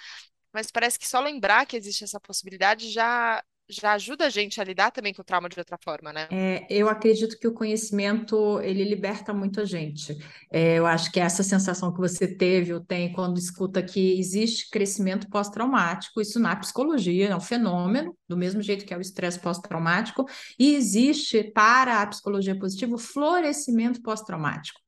Mas 0.53 0.71
parece 0.71 0.99
que 0.99 1.07
só 1.07 1.19
lembrar 1.19 1.65
que 1.65 1.77
existe 1.77 2.03
essa 2.03 2.19
possibilidade 2.19 2.89
já 2.89 3.43
já 3.71 3.93
ajuda 3.93 4.25
a 4.25 4.29
gente 4.29 4.59
a 4.59 4.63
lidar 4.63 4.91
também 4.91 5.13
com 5.13 5.21
o 5.21 5.25
trauma 5.25 5.47
de 5.47 5.57
outra 5.57 5.77
forma, 5.77 6.11
né? 6.11 6.27
É, 6.29 6.65
eu 6.69 6.89
acredito 6.89 7.39
que 7.39 7.47
o 7.47 7.53
conhecimento 7.53 8.59
ele 8.61 8.83
liberta 8.83 9.33
muito 9.33 9.61
a 9.61 9.65
gente. 9.65 10.17
É, 10.51 10.77
eu 10.77 10.85
acho 10.85 11.11
que 11.11 11.19
essa 11.19 11.41
sensação 11.41 11.93
que 11.93 11.99
você 11.99 12.27
teve 12.27 12.73
ou 12.73 12.81
tem 12.81 13.13
quando 13.13 13.37
escuta 13.37 13.81
que 13.81 14.19
existe 14.19 14.69
crescimento 14.69 15.29
pós-traumático, 15.29 16.21
isso 16.21 16.39
na 16.39 16.55
psicologia 16.55 17.29
é 17.29 17.35
um 17.35 17.39
fenômeno, 17.39 18.15
do 18.27 18.35
mesmo 18.35 18.61
jeito 18.61 18.85
que 18.85 18.93
é 18.93 18.97
o 18.97 19.01
estresse 19.01 19.39
pós-traumático, 19.39 20.25
e 20.59 20.75
existe 20.75 21.43
para 21.43 22.01
a 22.01 22.07
psicologia 22.07 22.57
positiva 22.57 22.95
o 22.95 22.99
florescimento 22.99 24.01
pós-traumático. 24.01 24.80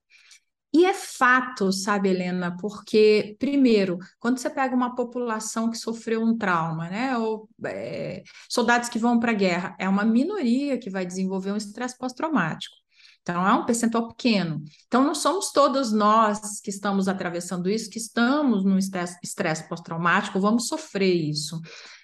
E 0.74 0.86
é 0.86 0.94
fato, 0.94 1.72
sabe, 1.72 2.10
Helena, 2.10 2.58
porque, 2.60 3.36
primeiro, 3.38 4.00
quando 4.20 4.40
você 4.40 4.50
pega 4.50 4.76
uma 4.76 4.96
população 4.96 5.70
que 5.70 5.78
sofreu 5.78 6.24
um 6.24 6.36
trauma, 6.36 6.90
né, 6.90 7.16
ou 7.16 7.48
é, 7.64 8.24
soldados 8.50 8.90
que 8.90 8.98
vão 8.98 9.20
para 9.20 9.32
a 9.32 9.36
guerra, 9.36 9.76
é 9.80 9.88
uma 9.88 10.04
minoria 10.04 10.80
que 10.80 10.90
vai 10.90 11.06
desenvolver 11.06 11.52
um 11.52 11.58
estresse 11.58 11.96
pós-traumático. 11.96 12.76
Então, 13.22 13.48
é 13.48 13.54
um 13.54 13.66
percentual 13.66 14.08
pequeno. 14.10 14.64
Então, 14.88 15.04
não 15.04 15.14
somos 15.14 15.52
todos 15.52 15.94
nós 15.94 16.60
que 16.60 16.72
estamos 16.72 17.08
atravessando 17.08 17.70
isso, 17.70 17.90
que 17.90 18.00
estamos 18.00 18.66
no 18.66 18.78
estresse 18.78 19.70
pós-traumático, 19.70 20.40
vamos 20.40 20.68
sofrer 20.68 21.14
isso. 21.14 21.62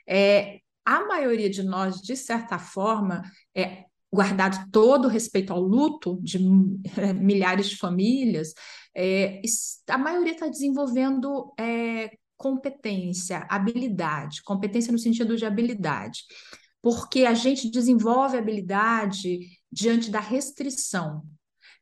É, 0.08 0.60
a 0.86 1.06
maioria 1.06 1.50
de 1.50 1.64
nós, 1.64 2.02
de 2.02 2.16
certa 2.16 2.58
forma, 2.58 3.24
é, 3.56 3.86
guardado 4.12 4.70
todo 4.72 5.06
o 5.06 5.10
respeito 5.10 5.54
ao 5.54 5.62
luto 5.62 6.20
de 6.22 6.40
é, 6.98 7.14
milhares 7.14 7.70
de 7.70 7.78
famílias, 7.78 8.54
é, 8.96 9.42
a 9.88 9.98
maioria 9.98 10.34
está 10.34 10.48
desenvolvendo 10.48 11.54
é, 11.60 12.12
competência, 12.36 13.46
habilidade, 13.50 14.42
competência 14.44 14.92
no 14.92 14.98
sentido 14.98 15.36
de 15.36 15.46
habilidade, 15.46 16.24
porque 16.82 17.26
a 17.26 17.34
gente 17.34 17.70
desenvolve 17.70 18.38
habilidade 18.38 19.40
diante 19.72 20.10
da 20.10 20.20
restrição. 20.20 21.24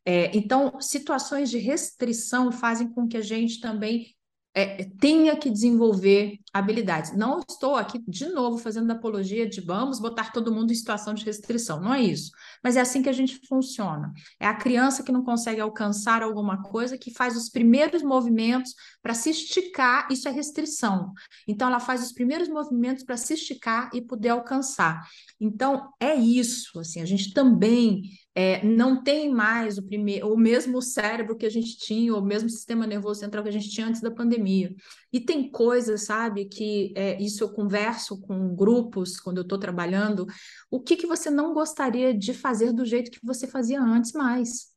É, 0.04 0.36
então, 0.36 0.80
situações 0.82 1.50
de 1.50 1.60
restrição 1.60 2.52
fazem 2.52 2.92
com 2.92 3.08
que 3.08 3.18
a 3.18 3.22
gente 3.22 3.60
também 3.60 4.16
é, 4.58 4.86
tenha 5.00 5.36
que 5.36 5.52
desenvolver 5.52 6.40
habilidades. 6.52 7.16
Não 7.16 7.42
estou 7.48 7.76
aqui, 7.76 8.04
de 8.08 8.26
novo, 8.26 8.58
fazendo 8.58 8.90
apologia 8.90 9.48
de 9.48 9.62
vamos 9.62 10.00
botar 10.00 10.32
todo 10.32 10.52
mundo 10.52 10.72
em 10.72 10.76
situação 10.76 11.14
de 11.14 11.24
restrição, 11.24 11.80
não 11.80 11.94
é 11.94 12.02
isso. 12.02 12.32
Mas 12.64 12.76
é 12.76 12.82
assim 12.82 13.04
que 13.04 13.10
a 13.10 13.14
gente 13.14 13.40
funciona. 13.48 14.12
É 14.40 14.48
a 14.48 14.56
criança 14.56 15.04
que 15.04 15.12
não 15.12 15.24
consegue 15.24 15.62
alcançar 15.62 16.24
alguma 16.24 16.64
coisa 16.64 16.98
que 16.98 17.14
faz 17.14 17.38
os 17.38 17.50
primeiros 17.50 18.02
movimentos 18.02 18.74
para 19.00 19.14
se 19.14 19.30
esticar, 19.30 20.08
isso 20.12 20.28
é 20.28 20.32
restrição. 20.32 21.14
Então, 21.48 21.68
ela 21.68 21.80
faz 21.80 22.04
os 22.04 22.12
primeiros 22.12 22.50
movimentos 22.50 23.04
para 23.04 23.16
se 23.16 23.36
esticar 23.36 23.92
e 23.94 24.02
poder 24.02 24.30
alcançar. 24.30 25.08
Então, 25.40 25.94
é 26.00 26.16
isso, 26.16 26.80
assim, 26.80 27.00
a 27.00 27.06
gente 27.06 27.32
também 27.32 28.02
é, 28.40 28.64
não 28.64 29.02
tem 29.02 29.34
mais 29.34 29.80
o, 29.80 29.84
primeiro, 29.84 30.32
o 30.32 30.38
mesmo 30.38 30.80
cérebro 30.80 31.36
que 31.36 31.46
a 31.48 31.50
gente 31.50 31.76
tinha, 31.76 32.14
o 32.14 32.22
mesmo 32.22 32.48
sistema 32.48 32.86
nervoso 32.86 33.20
central 33.20 33.42
que 33.42 33.50
a 33.50 33.52
gente 33.52 33.68
tinha 33.68 33.88
antes 33.88 34.00
da 34.00 34.12
pandemia. 34.12 34.76
E 35.12 35.20
tem 35.20 35.50
coisas, 35.50 36.04
sabe, 36.04 36.46
que 36.46 36.94
é, 36.96 37.20
isso 37.20 37.44
eu 37.44 37.50
converso 37.50 38.22
com 38.22 38.56
grupos 38.56 39.20
quando 39.20 39.38
eu 39.38 39.42
estou 39.42 39.58
trabalhando. 39.58 40.28
O 40.70 40.80
que, 40.80 40.96
que 40.96 41.08
você 41.08 41.32
não 41.32 41.52
gostaria 41.52 42.14
de 42.14 42.32
fazer 42.32 42.72
do 42.72 42.86
jeito 42.86 43.10
que 43.10 43.26
você 43.26 43.48
fazia 43.48 43.82
antes 43.82 44.12
mais? 44.12 44.68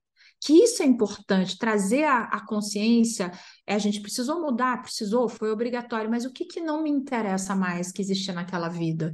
Que 0.40 0.54
isso 0.54 0.82
é 0.82 0.86
importante, 0.86 1.58
trazer 1.58 2.04
a, 2.04 2.22
a 2.22 2.46
consciência. 2.46 3.30
É, 3.66 3.74
a 3.74 3.78
gente 3.78 4.00
precisou 4.00 4.40
mudar, 4.40 4.80
precisou, 4.80 5.28
foi 5.28 5.50
obrigatório, 5.50 6.08
mas 6.08 6.24
o 6.24 6.32
que, 6.32 6.46
que 6.46 6.62
não 6.62 6.82
me 6.82 6.88
interessa 6.88 7.54
mais 7.54 7.92
que 7.92 8.00
existia 8.00 8.32
naquela 8.32 8.70
vida? 8.70 9.12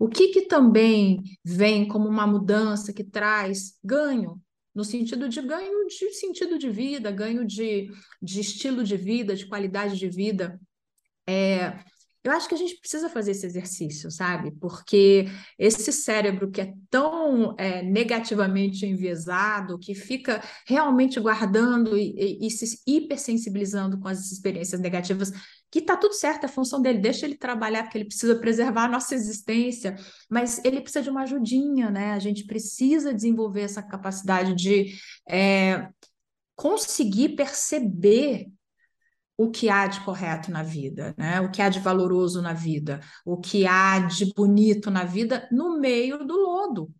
O 0.00 0.08
que, 0.08 0.28
que 0.28 0.46
também 0.46 1.22
vem 1.44 1.86
como 1.86 2.08
uma 2.08 2.26
mudança 2.26 2.90
que 2.90 3.04
traz 3.04 3.78
ganho, 3.84 4.40
no 4.74 4.82
sentido 4.82 5.28
de 5.28 5.42
ganho 5.42 5.86
de 5.86 6.14
sentido 6.14 6.58
de 6.58 6.70
vida, 6.70 7.10
ganho 7.10 7.44
de, 7.44 7.90
de 8.22 8.40
estilo 8.40 8.82
de 8.82 8.96
vida, 8.96 9.36
de 9.36 9.46
qualidade 9.46 9.98
de 9.98 10.08
vida. 10.08 10.58
É, 11.28 11.78
eu 12.24 12.32
acho 12.32 12.48
que 12.48 12.54
a 12.54 12.58
gente 12.58 12.80
precisa 12.80 13.10
fazer 13.10 13.32
esse 13.32 13.44
exercício, 13.44 14.10
sabe? 14.10 14.52
Porque 14.52 15.26
esse 15.58 15.92
cérebro 15.92 16.50
que 16.50 16.62
é 16.62 16.72
tão 16.88 17.54
é, 17.58 17.82
negativamente 17.82 18.86
enviesado, 18.86 19.78
que 19.78 19.94
fica 19.94 20.42
realmente 20.66 21.20
guardando 21.20 21.94
e, 21.98 22.14
e, 22.16 22.46
e 22.46 22.50
se 22.50 22.78
hipersensibilizando 22.86 23.98
com 24.00 24.08
as 24.08 24.32
experiências 24.32 24.80
negativas, 24.80 25.30
que 25.70 25.80
tá 25.80 25.96
tudo 25.96 26.14
certo, 26.14 26.44
é 26.44 26.46
a 26.46 26.52
função 26.52 26.82
dele, 26.82 26.98
deixa 26.98 27.24
ele 27.24 27.36
trabalhar, 27.36 27.84
porque 27.84 27.98
ele 27.98 28.06
precisa 28.06 28.38
preservar 28.38 28.84
a 28.84 28.88
nossa 28.88 29.14
existência, 29.14 29.96
mas 30.28 30.60
ele 30.64 30.80
precisa 30.80 31.02
de 31.02 31.10
uma 31.10 31.22
ajudinha, 31.22 31.90
né? 31.90 32.12
A 32.12 32.18
gente 32.18 32.44
precisa 32.44 33.14
desenvolver 33.14 33.62
essa 33.62 33.82
capacidade 33.82 34.54
de 34.54 34.94
é, 35.28 35.88
conseguir 36.56 37.30
perceber 37.30 38.48
o 39.36 39.50
que 39.50 39.70
há 39.70 39.86
de 39.86 40.04
correto 40.04 40.50
na 40.50 40.62
vida, 40.62 41.14
né? 41.16 41.40
O 41.40 41.50
que 41.50 41.62
há 41.62 41.68
de 41.68 41.80
valoroso 41.80 42.42
na 42.42 42.52
vida, 42.52 43.00
o 43.24 43.38
que 43.38 43.66
há 43.66 44.00
de 44.00 44.34
bonito 44.34 44.90
na 44.90 45.04
vida 45.04 45.48
no 45.50 45.80
meio 45.80 46.26
do 46.26 46.36
lodo, 46.36 46.92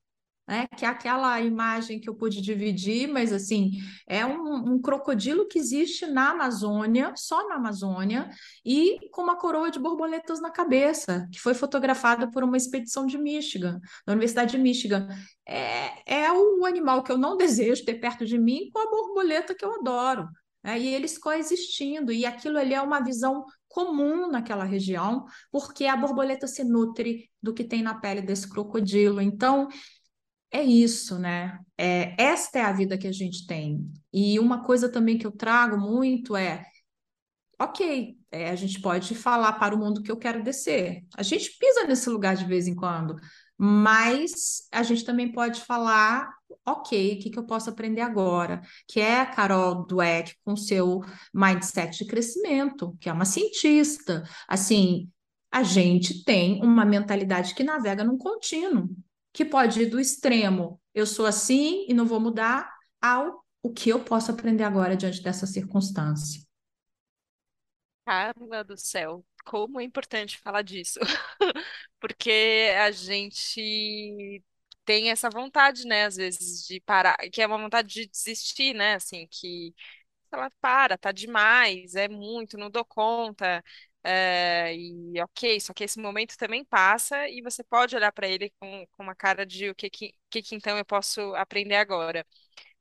né? 0.50 0.66
Que 0.76 0.84
é 0.84 0.88
aquela 0.88 1.40
imagem 1.40 2.00
que 2.00 2.08
eu 2.08 2.14
pude 2.14 2.42
dividir, 2.42 3.06
mas 3.06 3.32
assim, 3.32 3.78
é 4.04 4.26
um, 4.26 4.72
um, 4.72 4.82
crocodilo 4.82 5.46
que 5.46 5.60
existe 5.60 6.06
na 6.06 6.30
Amazônia, 6.30 7.12
só 7.16 7.48
na 7.48 7.54
Amazônia, 7.54 8.28
e 8.64 8.98
com 9.12 9.22
uma 9.22 9.36
coroa 9.36 9.70
de 9.70 9.78
borboletas 9.78 10.40
na 10.40 10.50
cabeça, 10.50 11.28
que 11.32 11.38
foi 11.38 11.54
fotografada 11.54 12.28
por 12.28 12.42
uma 12.42 12.56
expedição 12.56 13.06
de 13.06 13.16
Michigan, 13.16 13.80
da 14.04 14.12
Universidade 14.12 14.50
de 14.50 14.58
Michigan. 14.58 15.06
É, 15.46 16.24
é 16.24 16.32
o 16.32 16.64
animal 16.66 17.04
que 17.04 17.12
eu 17.12 17.18
não 17.18 17.36
desejo 17.38 17.84
ter 17.84 18.00
perto 18.00 18.26
de 18.26 18.36
mim 18.36 18.70
com 18.72 18.80
a 18.80 18.90
borboleta 18.90 19.54
que 19.54 19.64
eu 19.64 19.72
adoro. 19.76 20.28
Né? 20.64 20.80
E 20.80 20.88
eles 20.88 21.16
coexistindo, 21.16 22.10
e 22.10 22.26
aquilo 22.26 22.58
ali 22.58 22.74
é 22.74 22.82
uma 22.82 22.98
visão 22.98 23.44
comum 23.68 24.28
naquela 24.28 24.64
região, 24.64 25.26
porque 25.52 25.86
a 25.86 25.96
borboleta 25.96 26.48
se 26.48 26.64
nutre 26.64 27.30
do 27.40 27.54
que 27.54 27.62
tem 27.62 27.82
na 27.82 27.94
pele 27.94 28.20
desse 28.20 28.50
crocodilo. 28.50 29.20
Então, 29.20 29.68
é 30.50 30.62
isso, 30.62 31.18
né? 31.18 31.58
É, 31.78 32.14
esta 32.22 32.58
é 32.58 32.62
a 32.62 32.72
vida 32.72 32.98
que 32.98 33.06
a 33.06 33.12
gente 33.12 33.46
tem. 33.46 33.90
E 34.12 34.38
uma 34.38 34.64
coisa 34.64 34.88
também 34.88 35.18
que 35.18 35.26
eu 35.26 35.32
trago 35.32 35.78
muito 35.78 36.36
é: 36.36 36.64
ok, 37.58 38.16
é, 38.30 38.50
a 38.50 38.56
gente 38.56 38.80
pode 38.80 39.14
falar 39.14 39.52
para 39.54 39.74
o 39.74 39.78
mundo 39.78 40.02
que 40.02 40.10
eu 40.10 40.16
quero 40.16 40.42
descer. 40.42 41.04
A 41.16 41.22
gente 41.22 41.56
pisa 41.58 41.84
nesse 41.86 42.08
lugar 42.10 42.36
de 42.36 42.44
vez 42.44 42.66
em 42.66 42.74
quando, 42.74 43.16
mas 43.56 44.68
a 44.72 44.82
gente 44.82 45.04
também 45.04 45.30
pode 45.32 45.60
falar 45.62 46.28
ok, 46.66 47.14
o 47.14 47.18
que, 47.18 47.30
que 47.30 47.38
eu 47.38 47.44
posso 47.44 47.70
aprender 47.70 48.00
agora? 48.00 48.60
Que 48.86 49.00
é 49.00 49.20
a 49.20 49.26
Carol 49.26 49.86
Dweck 49.86 50.34
com 50.44 50.56
seu 50.56 51.00
mindset 51.32 51.98
de 51.98 52.06
crescimento, 52.06 52.96
que 53.00 53.08
é 53.08 53.12
uma 53.12 53.24
cientista. 53.24 54.22
Assim, 54.48 55.10
a 55.50 55.62
gente 55.62 56.24
tem 56.24 56.62
uma 56.62 56.84
mentalidade 56.84 57.54
que 57.54 57.64
navega 57.64 58.04
num 58.04 58.18
contínuo, 58.18 58.88
que 59.32 59.44
pode 59.44 59.82
ir 59.82 59.86
do 59.90 60.00
extremo, 60.00 60.80
eu 60.94 61.06
sou 61.06 61.26
assim 61.26 61.86
e 61.88 61.94
não 61.94 62.06
vou 62.06 62.20
mudar, 62.20 62.70
ao 63.00 63.44
o 63.62 63.70
que 63.72 63.90
eu 63.90 64.02
posso 64.02 64.30
aprender 64.30 64.64
agora 64.64 64.96
diante 64.96 65.22
dessa 65.22 65.46
circunstância. 65.46 66.40
Carla 68.04 68.64
do 68.64 68.76
céu, 68.76 69.24
como 69.44 69.80
é 69.80 69.84
importante 69.84 70.38
falar 70.38 70.62
disso, 70.62 70.98
porque 72.00 72.72
a 72.78 72.90
gente 72.90 74.42
tem 74.84 75.10
essa 75.10 75.30
vontade, 75.30 75.86
né, 75.86 76.06
às 76.06 76.16
vezes, 76.16 76.66
de 76.66 76.80
parar, 76.80 77.16
que 77.32 77.40
é 77.42 77.46
uma 77.46 77.58
vontade 77.58 77.88
de 77.88 78.06
desistir, 78.08 78.74
né, 78.74 78.94
assim, 78.94 79.26
que 79.30 79.74
ela 80.32 80.50
para, 80.60 80.98
tá 80.98 81.12
demais, 81.12 81.94
é 81.96 82.08
muito, 82.08 82.58
não 82.58 82.70
dou 82.70 82.84
conta, 82.84 83.64
é, 84.04 84.74
e 84.76 85.20
ok, 85.22 85.60
só 85.60 85.72
que 85.74 85.84
esse 85.84 86.00
momento 86.00 86.36
também 86.36 86.64
passa 86.64 87.28
e 87.28 87.42
você 87.42 87.62
pode 87.64 87.94
olhar 87.96 88.12
para 88.12 88.28
ele 88.28 88.50
com, 88.60 88.86
com 88.92 89.02
uma 89.02 89.14
cara 89.14 89.44
de 89.46 89.70
o 89.70 89.74
que, 89.74 89.90
que, 89.90 90.14
que, 90.30 90.42
que 90.42 90.54
então 90.54 90.76
eu 90.78 90.84
posso 90.84 91.34
aprender 91.36 91.76
agora. 91.76 92.26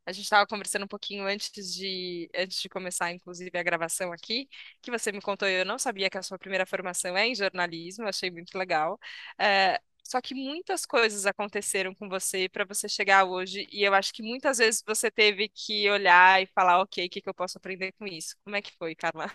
A 0.06 0.12
gente 0.12 0.24
estava 0.26 0.48
conversando 0.48 0.86
um 0.86 0.88
pouquinho 0.88 1.26
antes 1.26 1.52
de, 1.76 2.30
antes 2.36 2.60
de 2.62 2.70
começar, 2.70 3.12
inclusive, 3.12 3.52
a 3.58 3.64
gravação 3.64 4.12
aqui, 4.12 4.50
que 4.82 4.90
você 4.92 5.12
me 5.12 5.22
contou, 5.22 5.48
eu 5.48 5.64
não 5.66 5.78
sabia 5.78 6.10
que 6.10 6.18
a 6.18 6.24
sua 6.24 6.40
primeira 6.40 6.66
formação 6.66 7.16
é 7.18 7.28
em 7.28 7.36
jornalismo, 7.36 8.08
achei 8.08 8.32
muito 8.32 8.58
legal. 8.58 9.00
É, 9.38 9.80
só 10.04 10.20
que 10.22 10.34
muitas 10.34 10.86
coisas 10.86 11.26
aconteceram 11.28 11.94
com 11.94 12.10
você 12.10 12.50
para 12.50 12.66
você 12.66 12.90
chegar 12.90 13.26
hoje, 13.26 13.68
e 13.72 13.84
eu 13.84 13.94
acho 13.94 14.12
que 14.14 14.24
muitas 14.24 14.58
vezes 14.58 14.84
você 14.86 15.12
teve 15.12 15.48
que 15.50 15.90
olhar 15.92 16.42
e 16.42 16.48
falar, 16.48 16.82
ok, 16.82 17.06
o 17.06 17.10
que 17.10 17.22
que 17.22 17.30
eu 17.30 17.34
posso 17.34 17.58
aprender 17.60 17.92
com 17.94 18.06
isso? 18.08 18.36
Como 18.44 18.56
é 18.56 18.62
que 18.62 18.72
foi, 18.78 18.96
Carla? 18.96 19.32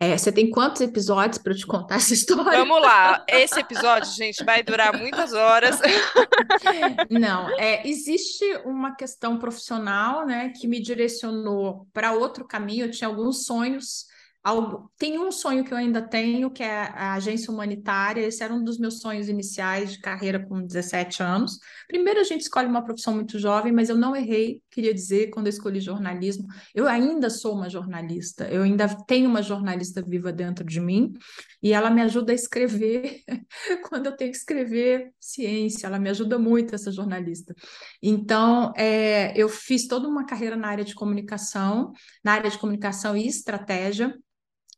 É, 0.00 0.16
você 0.16 0.30
tem 0.30 0.48
quantos 0.48 0.80
episódios 0.80 1.38
para 1.38 1.52
eu 1.52 1.56
te 1.56 1.66
contar 1.66 1.96
essa 1.96 2.14
história? 2.14 2.58
Vamos 2.58 2.80
lá. 2.80 3.24
Esse 3.28 3.58
episódio, 3.58 4.10
gente, 4.12 4.44
vai 4.44 4.62
durar 4.62 4.96
muitas 4.96 5.32
horas. 5.32 5.78
Não, 7.10 7.50
é, 7.58 7.86
existe 7.86 8.44
uma 8.64 8.94
questão 8.94 9.38
profissional, 9.38 10.24
né, 10.24 10.50
que 10.50 10.68
me 10.68 10.80
direcionou 10.80 11.88
para 11.92 12.12
outro 12.12 12.46
caminho. 12.46 12.86
Eu 12.86 12.90
tinha 12.90 13.08
alguns 13.08 13.44
sonhos 13.44 14.06
algo. 14.42 14.90
Tem 14.96 15.18
um 15.18 15.30
sonho 15.30 15.64
que 15.64 15.72
eu 15.72 15.76
ainda 15.76 16.00
tenho, 16.00 16.50
que 16.50 16.62
é 16.62 16.90
a 16.94 17.14
agência 17.14 17.52
humanitária. 17.52 18.26
Esse 18.26 18.42
era 18.42 18.54
um 18.54 18.62
dos 18.62 18.78
meus 18.78 19.00
sonhos 19.00 19.28
iniciais 19.28 19.92
de 19.92 20.00
carreira 20.00 20.38
com 20.38 20.64
17 20.64 21.22
anos. 21.22 21.58
Primeiro, 21.86 22.20
a 22.20 22.24
gente 22.24 22.42
escolhe 22.42 22.68
uma 22.68 22.84
profissão 22.84 23.14
muito 23.14 23.38
jovem, 23.38 23.72
mas 23.72 23.88
eu 23.88 23.96
não 23.96 24.16
errei, 24.16 24.62
queria 24.78 24.94
dizer, 24.94 25.30
quando 25.30 25.46
eu 25.46 25.50
escolhi 25.50 25.80
jornalismo. 25.80 26.46
Eu 26.72 26.86
ainda 26.86 27.28
sou 27.28 27.52
uma 27.56 27.68
jornalista, 27.68 28.48
eu 28.48 28.62
ainda 28.62 28.86
tenho 29.06 29.28
uma 29.28 29.42
jornalista 29.42 30.00
viva 30.00 30.32
dentro 30.32 30.64
de 30.64 30.80
mim, 30.80 31.12
e 31.60 31.72
ela 31.72 31.90
me 31.90 32.00
ajuda 32.00 32.30
a 32.30 32.34
escrever 32.34 33.22
quando 33.88 34.06
eu 34.06 34.16
tenho 34.16 34.30
que 34.30 34.36
escrever 34.36 35.10
ciência, 35.18 35.88
ela 35.88 35.98
me 35.98 36.08
ajuda 36.08 36.38
muito, 36.38 36.76
essa 36.76 36.92
jornalista. 36.92 37.52
Então, 38.00 38.72
é, 38.76 39.36
eu 39.36 39.48
fiz 39.48 39.88
toda 39.88 40.06
uma 40.06 40.24
carreira 40.24 40.56
na 40.56 40.68
área 40.68 40.84
de 40.84 40.94
comunicação, 40.94 41.92
na 42.22 42.34
área 42.34 42.48
de 42.48 42.58
comunicação 42.58 43.16
e 43.16 43.26
estratégia. 43.26 44.16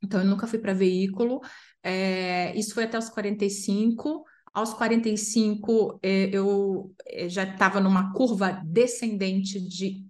Então, 0.02 0.20
eu 0.20 0.26
nunca 0.26 0.46
fui 0.46 0.58
para 0.58 0.72
veículo. 0.72 1.40
É, 1.82 2.58
isso 2.58 2.72
foi 2.72 2.84
até 2.84 2.96
os 2.96 3.10
45. 3.10 4.24
Aos 4.52 4.74
45, 4.74 6.00
é, 6.02 6.28
eu 6.32 6.92
é, 7.06 7.28
já 7.28 7.44
estava 7.44 7.80
numa 7.80 8.12
curva 8.12 8.60
descendente 8.64 9.60
de 9.60 10.04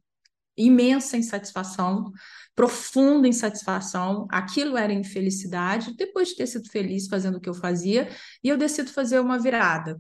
imensa 0.57 1.17
insatisfação, 1.17 2.11
profunda 2.55 3.29
insatisfação. 3.29 4.27
Aquilo 4.31 4.77
era 4.77 4.93
infelicidade. 4.93 5.95
Depois 5.97 6.29
de 6.29 6.37
ter 6.37 6.47
sido 6.47 6.69
feliz 6.71 7.07
fazendo 7.07 7.37
o 7.37 7.41
que 7.41 7.49
eu 7.49 7.55
fazia, 7.55 8.09
e 8.43 8.49
eu 8.49 8.57
decido 8.57 8.91
fazer 8.91 9.21
uma 9.21 9.39
virada. 9.39 9.99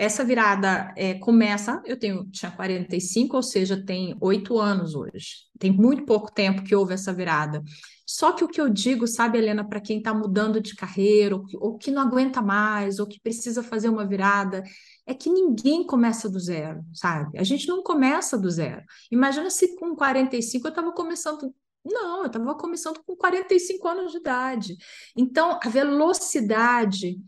Essa 0.00 0.24
virada 0.24 0.94
é, 0.96 1.12
começa, 1.18 1.82
eu 1.84 1.94
tenho, 1.94 2.24
tinha 2.30 2.50
45, 2.50 3.36
ou 3.36 3.42
seja, 3.42 3.84
tem 3.84 4.16
oito 4.18 4.58
anos 4.58 4.94
hoje. 4.94 5.44
Tem 5.58 5.70
muito 5.70 6.06
pouco 6.06 6.32
tempo 6.32 6.62
que 6.64 6.74
houve 6.74 6.94
essa 6.94 7.12
virada. 7.12 7.62
Só 8.06 8.32
que 8.32 8.42
o 8.42 8.48
que 8.48 8.58
eu 8.58 8.70
digo, 8.70 9.06
sabe, 9.06 9.36
Helena, 9.36 9.62
para 9.62 9.78
quem 9.78 9.98
está 9.98 10.14
mudando 10.14 10.58
de 10.58 10.74
carreira, 10.74 11.36
ou 11.36 11.44
ou 11.60 11.76
que 11.76 11.90
não 11.90 12.00
aguenta 12.00 12.40
mais, 12.40 12.98
ou 12.98 13.06
que 13.06 13.20
precisa 13.20 13.62
fazer 13.62 13.90
uma 13.90 14.06
virada, 14.06 14.62
é 15.06 15.12
que 15.12 15.28
ninguém 15.28 15.84
começa 15.86 16.30
do 16.30 16.40
zero, 16.40 16.82
sabe? 16.94 17.38
A 17.38 17.44
gente 17.44 17.68
não 17.68 17.82
começa 17.82 18.38
do 18.38 18.50
zero. 18.50 18.82
Imagina 19.10 19.50
se 19.50 19.76
com 19.76 19.94
45 19.94 20.66
eu 20.66 20.70
estava 20.70 20.92
começando 20.92 21.54
não, 21.84 22.20
eu 22.20 22.26
estava 22.26 22.54
começando 22.54 23.02
com 23.06 23.16
45 23.16 23.88
anos 23.88 24.12
de 24.12 24.18
idade. 24.18 24.76
Então, 25.16 25.58
a 25.62 25.68
velocidade 25.68 27.18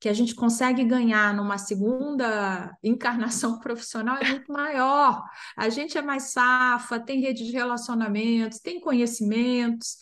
que 0.00 0.08
a 0.08 0.12
gente 0.12 0.34
consegue 0.34 0.84
ganhar 0.84 1.34
numa 1.34 1.58
segunda 1.58 2.76
encarnação 2.82 3.58
profissional 3.60 4.16
é 4.16 4.28
muito 4.28 4.52
maior. 4.52 5.22
A 5.56 5.68
gente 5.68 5.98
é 5.98 6.02
mais 6.02 6.32
safa, 6.32 7.00
tem 7.00 7.20
rede 7.20 7.44
de 7.44 7.52
relacionamentos, 7.52 8.60
tem 8.60 8.80
conhecimentos, 8.80 9.96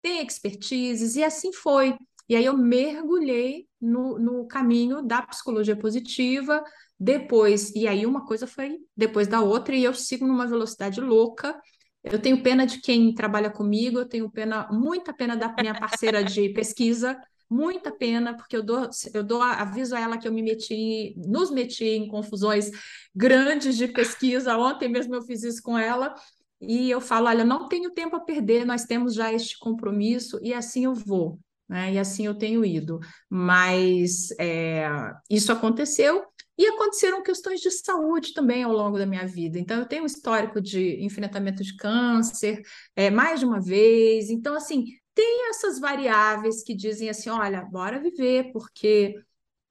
tem 0.00 0.24
expertises, 0.24 1.16
e 1.16 1.24
assim 1.24 1.52
foi. 1.52 1.96
E 2.28 2.34
aí 2.36 2.44
eu 2.44 2.56
mergulhei 2.56 3.66
no, 3.80 4.18
no 4.18 4.46
caminho 4.46 5.02
da 5.02 5.22
psicologia 5.22 5.76
positiva, 5.76 6.62
depois, 6.98 7.70
e 7.74 7.86
aí 7.86 8.06
uma 8.06 8.24
coisa 8.24 8.46
foi 8.46 8.78
depois 8.96 9.28
da 9.28 9.40
outra, 9.40 9.74
e 9.74 9.84
eu 9.84 9.92
sigo 9.92 10.26
numa 10.26 10.46
velocidade 10.46 11.00
louca. 11.00 11.58
Eu 12.02 12.20
tenho 12.20 12.42
pena 12.42 12.66
de 12.66 12.80
quem 12.80 13.14
trabalha 13.14 13.50
comigo, 13.50 13.98
eu 13.98 14.08
tenho 14.08 14.30
pena, 14.30 14.68
muita 14.70 15.12
pena 15.12 15.36
da 15.36 15.54
minha 15.58 15.74
parceira 15.78 16.22
de 16.22 16.50
pesquisa, 16.50 17.18
muita 17.48 17.90
pena, 17.92 18.36
porque 18.36 18.56
eu 18.56 18.62
dou, 18.62 18.88
eu 19.12 19.22
dou 19.22 19.42
aviso 19.42 19.94
a 19.94 20.00
ela 20.00 20.18
que 20.18 20.26
eu 20.26 20.32
me 20.32 20.42
meti, 20.42 21.14
nos 21.16 21.50
meti 21.50 21.84
em 21.84 22.08
confusões 22.08 22.70
grandes 23.14 23.76
de 23.76 23.88
pesquisa. 23.88 24.56
Ontem 24.56 24.88
mesmo 24.88 25.14
eu 25.14 25.22
fiz 25.22 25.42
isso 25.42 25.62
com 25.62 25.78
ela. 25.78 26.14
E 26.60 26.90
eu 26.90 27.00
falo, 27.00 27.28
olha, 27.28 27.44
não 27.44 27.68
tenho 27.68 27.90
tempo 27.90 28.16
a 28.16 28.20
perder, 28.20 28.64
nós 28.64 28.84
temos 28.84 29.14
já 29.14 29.32
este 29.32 29.58
compromisso 29.58 30.38
e 30.42 30.54
assim 30.54 30.84
eu 30.84 30.94
vou, 30.94 31.38
né? 31.68 31.92
E 31.92 31.98
assim 31.98 32.26
eu 32.26 32.34
tenho 32.34 32.64
ido. 32.64 33.00
Mas 33.28 34.30
é, 34.38 34.88
isso 35.28 35.52
aconteceu 35.52 36.24
e 36.56 36.66
aconteceram 36.66 37.22
questões 37.22 37.60
de 37.60 37.70
saúde 37.70 38.32
também 38.32 38.62
ao 38.62 38.72
longo 38.72 38.96
da 38.96 39.06
minha 39.06 39.26
vida. 39.26 39.58
Então, 39.58 39.78
eu 39.78 39.86
tenho 39.86 40.04
um 40.04 40.06
histórico 40.06 40.60
de 40.60 41.04
enfrentamento 41.04 41.62
de 41.64 41.76
câncer 41.76 42.62
é, 42.94 43.10
mais 43.10 43.40
de 43.40 43.46
uma 43.46 43.60
vez. 43.60 44.30
Então, 44.30 44.54
assim, 44.54 44.84
tem 45.14 45.48
essas 45.48 45.78
variáveis 45.78 46.62
que 46.62 46.74
dizem 46.74 47.08
assim: 47.08 47.30
olha, 47.30 47.62
bora 47.62 48.00
viver, 48.00 48.52
porque 48.52 49.14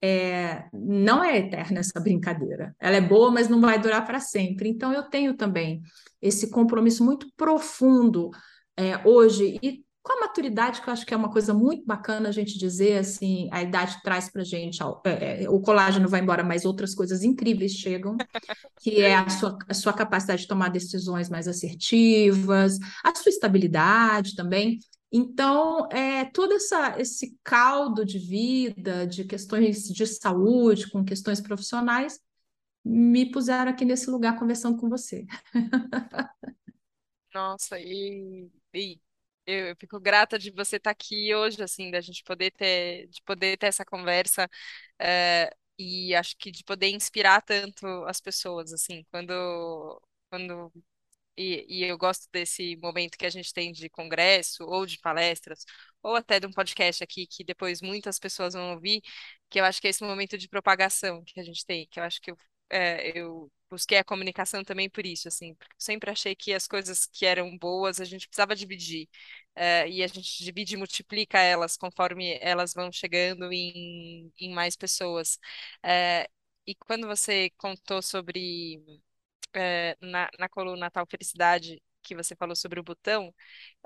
é, 0.02 0.68
não 0.74 1.24
é 1.24 1.38
eterna 1.38 1.80
essa 1.80 2.00
brincadeira. 2.00 2.76
Ela 2.80 2.98
é 2.98 3.02
boa, 3.02 3.32
mas 3.32 3.48
não 3.48 3.62
vai 3.62 3.80
durar 3.80 4.06
para 4.06 4.20
sempre. 4.20 4.70
Então, 4.70 4.92
eu 4.92 5.04
tenho 5.04 5.36
também 5.36 5.82
esse 6.22 6.50
compromisso 6.50 7.06
muito 7.06 7.28
profundo 7.38 8.30
é, 8.78 9.08
hoje 9.08 9.60
e 9.62 9.84
com 10.04 10.18
a 10.18 10.20
maturidade, 10.20 10.82
que 10.82 10.90
eu 10.90 10.92
acho 10.92 11.06
que 11.06 11.14
é 11.14 11.18
uma 11.18 11.32
coisa 11.32 11.54
muito 11.54 11.86
bacana 11.86 12.28
a 12.28 12.32
gente 12.32 12.60
dizer, 12.60 12.98
assim, 12.98 13.48
a 13.54 13.64
idade 13.64 14.02
traz 14.04 14.30
para 14.30 14.42
a 14.42 14.46
gente, 14.46 14.84
é, 15.06 15.44
é, 15.44 15.50
o 15.50 15.62
colágeno 15.62 16.10
vai 16.10 16.20
embora, 16.20 16.44
mas 16.44 16.66
outras 16.66 16.94
coisas 16.94 17.24
incríveis 17.24 17.72
chegam, 17.72 18.18
que 18.82 19.00
é 19.02 19.16
a 19.16 19.30
sua, 19.30 19.58
a 19.66 19.74
sua 19.74 19.94
capacidade 19.94 20.42
de 20.42 20.48
tomar 20.50 20.68
decisões 20.68 21.30
mais 21.30 21.48
assertivas, 21.48 22.78
a 23.02 23.16
sua 23.16 23.30
estabilidade 23.30 24.36
também. 24.36 24.78
Então, 25.16 25.88
é, 25.92 26.26
todo 26.26 26.56
essa, 26.56 27.00
esse 27.00 27.38
caldo 27.44 28.04
de 28.04 28.18
vida, 28.18 29.06
de 29.06 29.24
questões 29.26 29.84
de 29.84 30.08
saúde, 30.08 30.90
com 30.90 31.06
questões 31.06 31.40
profissionais, 31.40 32.20
me 32.84 33.32
puseram 33.32 33.72
aqui 33.72 33.86
nesse 33.86 34.10
lugar 34.10 34.40
conversando 34.40 34.78
com 34.80 34.90
você. 34.90 35.26
Nossa, 37.34 37.80
e, 37.80 38.50
e 38.74 39.00
eu 39.46 39.76
fico 39.78 40.00
grata 40.00 40.40
de 40.40 40.52
você 40.52 40.78
estar 40.78 40.92
aqui 40.92 41.34
hoje, 41.36 41.62
assim, 41.64 41.92
da 41.92 42.02
gente 42.02 42.24
poder 42.24 42.52
ter, 42.52 43.08
de 43.08 43.22
poder 43.24 43.58
ter 43.58 43.68
essa 43.68 43.86
conversa, 43.86 44.50
é, 45.00 45.56
e 45.78 46.16
acho 46.16 46.36
que 46.38 46.52
de 46.52 46.64
poder 46.64 46.90
inspirar 46.90 47.42
tanto 47.42 47.86
as 48.06 48.22
pessoas, 48.22 48.74
assim, 48.74 49.06
quando, 49.12 50.02
quando 50.30 50.72
e, 51.38 51.66
e, 51.68 51.84
eu 51.86 51.98
gosto 51.98 52.28
desse 52.32 52.76
momento 52.78 53.18
que 53.18 53.26
a 53.26 53.30
gente 53.30 53.54
tem 53.54 53.72
de 53.72 53.90
congresso 53.90 54.64
ou 54.66 54.86
de 54.86 55.00
palestras, 55.00 55.66
ou 56.02 56.16
até 56.16 56.40
de 56.40 56.48
um 56.48 56.52
podcast 56.52 57.04
aqui 57.04 57.26
que 57.28 57.44
depois 57.44 57.82
muitas 57.82 58.20
pessoas 58.20 58.54
vão 58.54 58.74
ouvir, 58.74 59.02
que 59.50 59.60
eu 59.60 59.66
acho 59.66 59.82
que 59.82 59.88
é 59.88 59.90
esse 59.90 60.04
momento 60.04 60.38
de 60.38 60.48
propagação 60.48 61.24
que 61.24 61.40
a 61.40 61.44
gente 61.44 61.66
tem, 61.66 61.88
que 61.90 62.00
eu 62.00 62.04
acho 62.04 62.22
que 62.22 62.32
eu, 62.32 62.38
é, 62.70 63.18
eu 63.18 63.52
busquei 63.70 63.98
a 63.98 64.04
comunicação 64.04 64.64
também 64.64 64.90
por 64.90 65.06
isso, 65.06 65.28
assim, 65.28 65.56
sempre 65.78 66.12
achei 66.12 66.36
que 66.36 66.54
as 66.54 66.68
coisas 66.68 67.06
que 67.08 67.26
eram 67.26 67.58
boas 67.58 68.00
a 68.00 68.06
gente 68.06 68.28
precisava 68.28 68.56
dividir, 68.56 69.10
é, 69.56 69.88
e 69.90 70.04
a 70.04 70.08
gente 70.08 70.44
divide 70.44 70.76
e 70.76 70.78
multiplica 70.78 71.40
elas 71.40 71.78
conforme 71.78 72.38
elas 72.42 72.74
vão 72.74 72.92
chegando 72.92 73.52
em, 73.52 74.32
em 74.40 74.54
mais 74.54 74.76
pessoas. 74.76 75.40
É, 75.84 76.30
e 76.66 76.76
quando 76.76 77.08
você 77.08 77.50
contou 77.58 78.02
sobre 78.02 78.82
é, 79.56 79.98
na, 80.02 80.30
na 80.40 80.50
coluna 80.50 80.90
Tal 80.92 81.06
Felicidade, 81.08 81.82
que 82.02 82.16
você 82.16 82.36
falou 82.36 82.56
sobre 82.56 82.80
o 82.80 82.84
botão, 82.84 83.34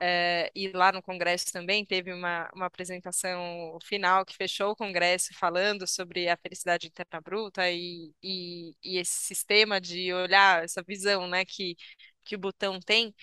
é, 0.01 0.51
e 0.56 0.69
lá 0.69 0.91
no 0.91 1.01
Congresso 1.03 1.45
também 1.51 1.86
teve 1.86 2.12
uma, 2.13 2.49
uma 2.53 2.65
apresentação 2.65 3.77
final 3.84 4.25
que 4.25 4.36
fechou 4.36 4.71
o 4.71 4.75
Congresso 4.75 5.34
falando 5.36 5.88
sobre 5.88 6.27
a 6.30 6.38
felicidade 6.38 6.88
interna 6.88 7.21
bruta 7.21 7.69
e, 7.71 8.13
e, 8.23 8.75
e 8.84 8.97
esse 8.97 9.13
sistema 9.25 9.80
de 9.82 10.13
olhar, 10.13 10.63
essa 10.63 10.82
visão 10.84 11.27
né, 11.27 11.45
que, 11.45 11.75
que 12.23 12.36
o 12.36 12.39
botão 12.39 12.80
tem. 12.80 13.13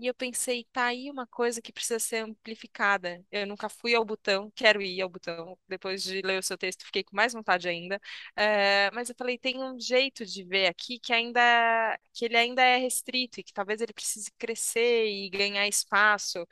E 0.00 0.06
eu 0.06 0.14
pensei, 0.14 0.64
tá 0.72 0.84
aí 0.86 1.10
uma 1.10 1.26
coisa 1.26 1.60
que 1.60 1.72
precisa 1.72 1.98
ser 1.98 2.18
amplificada. 2.24 3.24
Eu 3.32 3.46
nunca 3.48 3.68
fui 3.68 3.94
ao 3.96 4.04
botão, 4.04 4.48
quero 4.54 4.80
ir 4.80 5.00
ao 5.02 5.08
botão. 5.08 5.58
Depois 5.68 6.04
de 6.04 6.22
ler 6.22 6.38
o 6.38 6.42
seu 6.42 6.56
texto, 6.56 6.84
fiquei 6.86 7.02
com 7.02 7.16
mais 7.16 7.32
vontade 7.32 7.68
ainda. 7.68 8.00
É, 8.36 8.90
mas 8.92 9.08
eu 9.08 9.14
falei, 9.18 9.36
tem 9.36 9.58
um 9.60 9.78
jeito 9.80 10.24
de 10.24 10.44
ver 10.44 10.66
aqui 10.68 11.00
que 11.00 11.12
ainda 11.12 11.98
que 12.14 12.24
ele 12.26 12.36
ainda 12.36 12.62
é 12.62 12.76
restrito 12.76 13.40
e 13.40 13.42
que 13.42 13.52
talvez 13.52 13.80
ele 13.80 13.92
precise 13.92 14.30
crescer 14.38 15.06
e 15.08 15.28
ganhar 15.30 15.66
espaço. 15.66 16.46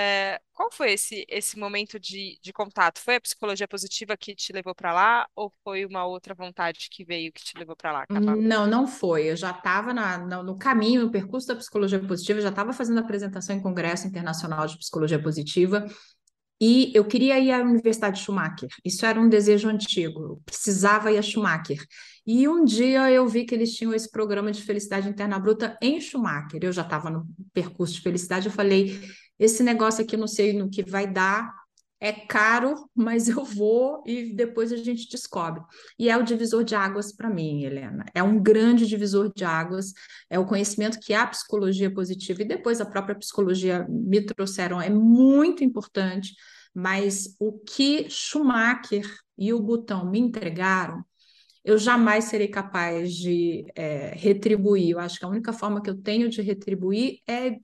É, 0.00 0.40
qual 0.52 0.70
foi 0.70 0.92
esse, 0.92 1.26
esse 1.28 1.58
momento 1.58 1.98
de, 1.98 2.38
de 2.40 2.52
contato? 2.52 3.00
Foi 3.00 3.16
a 3.16 3.20
psicologia 3.20 3.66
positiva 3.66 4.16
que 4.16 4.32
te 4.32 4.52
levou 4.52 4.72
para 4.72 4.92
lá 4.92 5.26
ou 5.34 5.52
foi 5.64 5.84
uma 5.84 6.06
outra 6.06 6.36
vontade 6.36 6.86
que 6.88 7.04
veio 7.04 7.32
que 7.32 7.42
te 7.42 7.58
levou 7.58 7.74
para 7.74 7.90
lá? 7.90 8.06
Não, 8.08 8.64
não 8.64 8.86
foi. 8.86 9.28
Eu 9.28 9.36
já 9.36 9.50
estava 9.50 9.92
no 9.92 10.56
caminho, 10.56 11.02
no 11.02 11.10
percurso 11.10 11.48
da 11.48 11.56
psicologia 11.56 11.98
positiva, 11.98 12.40
já 12.40 12.50
estava 12.50 12.72
fazendo 12.72 13.00
apresentação 13.00 13.56
em 13.56 13.60
Congresso 13.60 14.06
Internacional 14.06 14.68
de 14.68 14.78
Psicologia 14.78 15.20
Positiva 15.20 15.84
e 16.60 16.92
eu 16.94 17.04
queria 17.04 17.38
ir 17.40 17.50
à 17.50 17.60
Universidade 17.60 18.18
de 18.18 18.24
Schumacher. 18.24 18.68
Isso 18.84 19.04
era 19.04 19.20
um 19.20 19.28
desejo 19.28 19.68
antigo. 19.68 20.20
Eu 20.20 20.42
precisava 20.44 21.10
ir 21.10 21.18
a 21.18 21.22
Schumacher. 21.22 21.84
E 22.24 22.46
um 22.48 22.64
dia 22.64 23.10
eu 23.10 23.26
vi 23.26 23.44
que 23.44 23.54
eles 23.54 23.74
tinham 23.74 23.94
esse 23.94 24.10
programa 24.10 24.52
de 24.52 24.62
felicidade 24.62 25.08
interna 25.08 25.38
bruta 25.40 25.76
em 25.82 26.00
Schumacher. 26.00 26.60
Eu 26.62 26.72
já 26.72 26.82
estava 26.82 27.10
no 27.10 27.26
percurso 27.52 27.94
de 27.94 28.00
felicidade. 28.00 28.46
Eu 28.46 28.52
falei: 28.52 29.00
esse 29.38 29.62
negócio 29.62 30.02
aqui, 30.02 30.16
não 30.16 30.26
sei 30.26 30.52
no 30.52 30.70
que 30.70 30.82
vai 30.82 31.06
dar, 31.06 31.52
é 32.00 32.12
caro, 32.12 32.74
mas 32.94 33.28
eu 33.28 33.44
vou 33.44 34.02
e 34.06 34.34
depois 34.34 34.72
a 34.72 34.76
gente 34.76 35.08
descobre. 35.08 35.62
E 35.98 36.08
é 36.08 36.16
o 36.16 36.22
divisor 36.22 36.64
de 36.64 36.74
águas 36.74 37.12
para 37.12 37.28
mim, 37.28 37.64
Helena. 37.64 38.04
É 38.14 38.22
um 38.22 38.40
grande 38.40 38.86
divisor 38.86 39.32
de 39.34 39.44
águas, 39.44 39.92
é 40.30 40.38
o 40.38 40.46
conhecimento 40.46 41.00
que 41.00 41.14
a 41.14 41.26
psicologia 41.26 41.92
positiva 41.92 42.42
e 42.42 42.48
depois 42.48 42.80
a 42.80 42.86
própria 42.86 43.16
psicologia 43.16 43.86
me 43.88 44.20
trouxeram, 44.24 44.80
é 44.80 44.90
muito 44.90 45.64
importante 45.64 46.34
mas 46.78 47.34
o 47.40 47.58
que 47.58 48.08
Schumacher 48.08 49.04
e 49.36 49.52
o 49.52 49.60
Butão 49.60 50.08
me 50.08 50.20
entregaram, 50.20 51.04
eu 51.64 51.76
jamais 51.76 52.26
serei 52.26 52.48
capaz 52.48 53.12
de 53.14 53.66
é, 53.74 54.14
retribuir. 54.14 54.90
Eu 54.90 55.00
acho 55.00 55.18
que 55.18 55.24
a 55.24 55.28
única 55.28 55.52
forma 55.52 55.82
que 55.82 55.90
eu 55.90 56.00
tenho 56.00 56.28
de 56.28 56.40
retribuir 56.40 57.20
é 57.26 57.58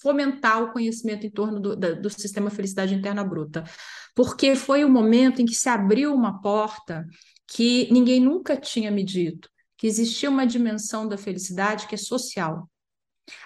fomentar 0.00 0.62
o 0.62 0.72
conhecimento 0.72 1.26
em 1.26 1.30
torno 1.30 1.60
do, 1.60 1.76
do, 1.76 2.10
sistema 2.10 2.50
felicidade 2.50 2.94
interna 2.94 3.22
bruta, 3.22 3.64
porque 4.14 4.56
foi 4.56 4.84
o 4.84 4.88
momento 4.88 5.42
em 5.42 5.46
que 5.46 5.54
se 5.54 5.68
abriu 5.68 6.14
uma 6.14 6.40
porta 6.40 7.06
que 7.46 7.88
ninguém 7.92 8.20
nunca 8.20 8.56
tinha 8.56 8.90
me 8.90 9.04
dito, 9.04 9.48
que 9.76 9.86
existia 9.86 10.30
uma 10.30 10.46
dimensão 10.46 11.06
da 11.06 11.18
felicidade 11.18 11.86
que 11.86 11.94
é 11.94 11.98
social. 11.98 12.70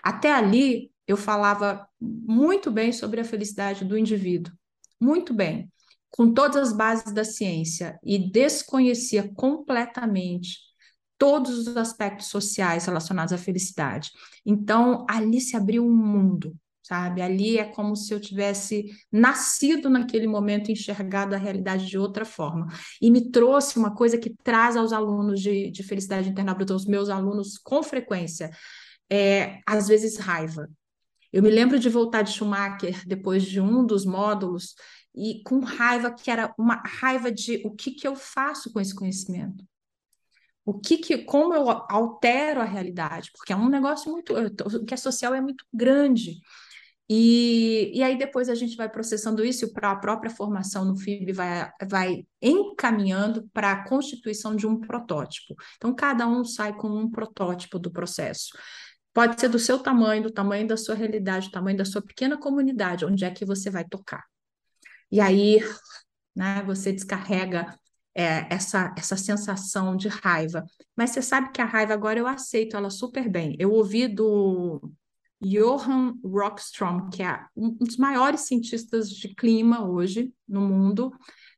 Até 0.03 0.33
ali, 0.33 0.91
eu 1.07 1.17
falava 1.17 1.87
muito 2.01 2.71
bem 2.71 2.93
sobre 2.93 3.21
a 3.21 3.25
felicidade 3.25 3.85
do 3.85 3.99
indivíduo, 3.99 4.53
muito 5.01 5.35
bem, 5.35 5.71
com 6.11 6.33
todas 6.33 6.69
as 6.69 6.73
bases 6.73 7.13
da 7.13 7.25
ciência, 7.25 7.99
e 8.03 8.31
desconhecia 8.31 9.33
completamente 9.35 10.59
todos 11.25 11.67
os 11.67 11.75
aspectos 11.75 12.27
sociais 12.27 12.85
relacionados 12.85 13.33
à 13.33 13.39
felicidade. 13.39 14.11
Então, 14.45 15.07
ali 15.09 15.41
se 15.41 15.57
abriu 15.57 15.83
um 15.83 15.97
mundo, 15.97 16.55
sabe? 16.83 17.23
Ali 17.23 17.57
é 17.57 17.65
como 17.65 17.97
se 17.97 18.13
eu 18.13 18.21
tivesse 18.21 18.95
nascido 19.11 19.89
naquele 19.89 20.27
momento, 20.27 20.71
enxergado 20.71 21.35
a 21.35 21.39
realidade 21.39 21.87
de 21.87 21.97
outra 21.97 22.27
forma. 22.27 22.67
E 23.01 23.11
me 23.11 23.31
trouxe 23.31 23.79
uma 23.79 23.95
coisa 23.95 24.19
que 24.19 24.35
traz 24.45 24.77
aos 24.77 24.93
alunos 24.93 25.41
de, 25.41 25.71
de 25.71 25.83
felicidade 25.83 26.29
interna 26.29 26.53
bruta, 26.53 26.75
os 26.75 26.85
meus 26.85 27.09
alunos 27.09 27.57
com 27.57 27.83
frequência, 27.83 28.51
é, 29.11 29.61
às 29.67 29.89
vezes 29.89 30.19
raiva. 30.19 30.69
Eu 31.33 31.43
me 31.43 31.49
lembro 31.49 31.79
de 31.79 31.89
voltar 31.89 32.21
de 32.21 32.33
Schumacher 32.33 33.03
depois 33.07 33.45
de 33.45 33.63
um 33.63 33.87
dos 33.87 34.05
módulos 34.05 34.75
e 35.15 35.43
com 35.43 35.61
raiva 35.61 36.13
que 36.13 36.31
era 36.31 36.55
uma 36.59 36.83
raiva 36.85 37.33
de 37.33 37.63
o 37.65 37.71
que, 37.71 37.93
que 37.93 38.07
eu 38.07 38.15
faço 38.15 38.71
com 38.71 38.79
esse 38.79 38.95
conhecimento 38.95 39.65
o 40.65 40.73
que, 40.73 40.99
que 40.99 41.19
como 41.19 41.55
eu 41.55 41.69
altero 41.69 42.61
a 42.61 42.65
realidade, 42.65 43.31
porque 43.37 43.53
é 43.53 43.57
um 43.57 43.69
negócio 43.69 44.11
muito, 44.11 44.35
o 44.35 44.85
que 44.85 44.95
é 44.95 44.97
social 44.97 45.35
é 45.35 45.41
muito 45.41 45.65
grande. 45.73 46.41
E, 47.09 47.91
e 47.95 48.03
aí 48.03 48.17
depois 48.17 48.49
a 48.49 48.55
gente 48.55 48.77
vai 48.77 48.89
processando 48.89 49.45
isso 49.45 49.73
para 49.75 49.91
a 49.91 49.97
própria 49.97 50.31
formação 50.31 50.87
no 50.87 50.97
FIB 50.97 51.33
vai, 51.33 51.71
vai 51.87 52.27
encaminhando 52.41 53.47
para 53.53 53.73
a 53.73 53.85
constituição 53.85 54.57
de 54.57 54.67
um 54.67 54.81
protótipo. 54.81 55.55
Então, 55.77 55.95
cada 55.95 56.27
um 56.27 56.45
sai 56.45 56.75
com 56.75 56.89
um 56.89 57.11
protótipo 57.11 57.79
do 57.79 57.91
processo. 57.91 58.57
Pode 59.13 59.39
ser 59.39 59.49
do 59.49 59.59
seu 59.59 59.79
tamanho, 59.79 60.23
do 60.23 60.31
tamanho 60.31 60.67
da 60.67 60.77
sua 60.79 60.95
realidade, 60.95 61.49
do 61.49 61.53
tamanho 61.53 61.77
da 61.77 61.85
sua 61.85 62.03
pequena 62.03 62.39
comunidade, 62.39 63.05
onde 63.05 63.25
é 63.25 63.31
que 63.31 63.45
você 63.45 63.71
vai 63.71 63.85
tocar. 63.85 64.25
E 65.13 65.21
aí, 65.21 65.61
né, 66.35 66.63
você 66.67 66.91
descarrega 66.91 67.79
é, 68.15 68.47
essa, 68.53 68.95
essa 68.97 69.17
sensação 69.17 69.97
de 69.97 70.09
raiva. 70.09 70.65
Mas 70.97 71.11
você 71.11 71.23
sabe 71.23 71.51
que 71.51 71.61
a 71.61 71.65
raiva 71.65 71.93
agora 71.93 72.19
eu 72.19 72.27
aceito 72.27 72.77
ela 72.77 72.91
super 72.91 73.29
bem. 73.29 73.57
Eu 73.59 73.73
ouvi 73.73 74.07
do 74.07 74.81
Johan 75.43 76.15
Rockstrom, 76.25 77.11
que 77.11 77.23
é 77.23 77.45
um 77.57 77.71
dos 77.75 77.97
maiores 77.97 78.43
cientistas 78.43 79.11
de 79.11 79.35
clima 79.35 79.87
hoje 79.87 80.33
no 80.49 80.63
mundo, 80.63 81.13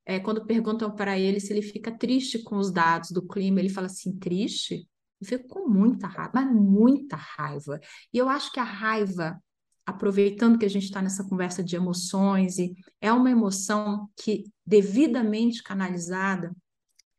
é, 0.05 0.21
quando 0.21 0.47
perguntam 0.47 0.91
para 0.95 1.19
ele 1.19 1.41
se 1.41 1.53
ele 1.53 1.63
fica 1.63 1.91
triste 1.91 2.39
com 2.39 2.57
os 2.57 2.71
dados 2.71 3.11
do 3.11 3.27
clima, 3.27 3.59
ele 3.59 3.69
fala 3.69 3.89
assim: 3.89 4.17
triste? 4.17 4.89
Eu 5.21 5.27
fico 5.27 5.49
com 5.49 5.69
muita 5.69 6.07
raiva, 6.07 6.31
mas 6.35 6.53
muita 6.53 7.17
raiva. 7.17 7.81
E 8.13 8.19
eu 8.19 8.29
acho 8.29 8.53
que 8.53 8.61
a 8.61 8.65
raiva, 8.65 9.43
aproveitando 9.87 10.59
que 10.59 10.67
a 10.67 10.71
gente 10.71 10.85
está 10.85 11.01
nessa 11.01 11.25
conversa 11.25 11.63
de 11.63 11.77
emoções, 11.77 12.59
e 12.59 12.75
é 13.01 13.13
uma 13.13 13.31
emoção 13.31 14.11
que, 14.17 14.45
devidamente 14.67 15.63
canalizada, 15.63 16.55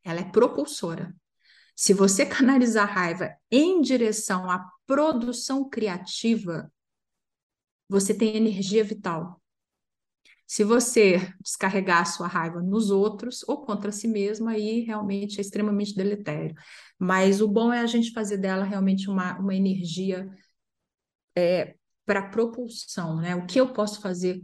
ela 0.04 0.20
é 0.20 0.24
propulsora. 0.24 1.14
Se 1.74 1.94
você 1.94 2.24
canalizar 2.26 2.86
raiva 2.92 3.34
em 3.50 3.80
direção 3.80 4.50
à 4.50 4.70
produção 4.86 5.68
criativa, 5.68 6.70
você 7.88 8.12
tem 8.12 8.36
energia 8.36 8.84
vital. 8.84 9.40
Se 10.46 10.64
você 10.64 11.18
descarregar 11.42 12.00
a 12.00 12.04
sua 12.06 12.26
raiva 12.26 12.62
nos 12.62 12.90
outros 12.90 13.46
ou 13.46 13.64
contra 13.66 13.92
si 13.92 14.08
mesmo, 14.08 14.48
aí 14.48 14.80
realmente 14.80 15.38
é 15.38 15.40
extremamente 15.42 15.94
deletério. 15.94 16.54
Mas 16.98 17.42
o 17.42 17.48
bom 17.48 17.70
é 17.70 17.80
a 17.80 17.86
gente 17.86 18.12
fazer 18.12 18.38
dela 18.38 18.64
realmente 18.64 19.10
uma, 19.10 19.38
uma 19.38 19.54
energia 19.54 20.26
é, 21.36 21.76
para 22.08 22.30
propulsão, 22.30 23.18
né? 23.20 23.36
O 23.36 23.46
que 23.46 23.60
eu 23.60 23.72
posso 23.74 24.02
fazer 24.02 24.42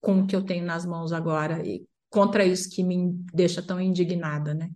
com 0.00 0.22
o 0.22 0.28
que 0.28 0.36
eu 0.36 0.44
tenho 0.44 0.64
nas 0.66 0.86
mãos 0.86 1.12
agora 1.12 1.66
e 1.66 1.86
contra 2.10 2.44
isso 2.46 2.70
que 2.70 2.84
me 2.84 3.12
deixa 3.34 3.62
tão 3.62 3.80
indignada, 3.80 4.54
né? 4.54 4.70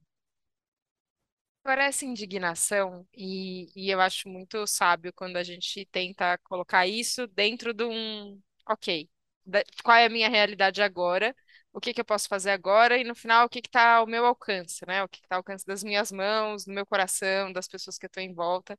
Agora, 1.64 1.84
essa 1.84 2.04
indignação, 2.04 3.06
e, 3.12 3.66
e 3.74 3.90
eu 3.90 4.00
acho 4.00 4.28
muito 4.28 4.64
sábio 4.68 5.12
quando 5.12 5.36
a 5.36 5.42
gente 5.42 5.84
tenta 5.86 6.38
colocar 6.44 6.86
isso 6.86 7.26
dentro 7.28 7.74
de 7.74 7.82
um, 7.84 8.40
ok, 8.68 9.10
da- 9.44 9.64
qual 9.82 9.96
é 9.96 10.06
a 10.06 10.08
minha 10.08 10.28
realidade 10.28 10.80
agora, 10.80 11.34
o 11.76 11.80
que 11.80 11.92
que 11.92 12.00
eu 12.00 12.04
posso 12.06 12.26
fazer 12.28 12.50
agora, 12.50 12.96
e 12.98 13.04
no 13.04 13.14
final, 13.14 13.46
o 13.46 13.48
que 13.50 13.58
está 13.60 13.96
ao 13.96 14.06
meu 14.06 14.24
alcance, 14.24 14.84
né? 14.86 15.04
O 15.04 15.08
que 15.08 15.18
está 15.18 15.36
ao 15.36 15.40
alcance 15.40 15.66
das 15.66 15.84
minhas 15.84 16.10
mãos, 16.10 16.64
do 16.64 16.72
meu 16.72 16.86
coração, 16.86 17.52
das 17.52 17.68
pessoas 17.68 17.98
que 17.98 18.06
eu 18.06 18.08
estou 18.08 18.22
em 18.22 18.32
volta. 18.34 18.76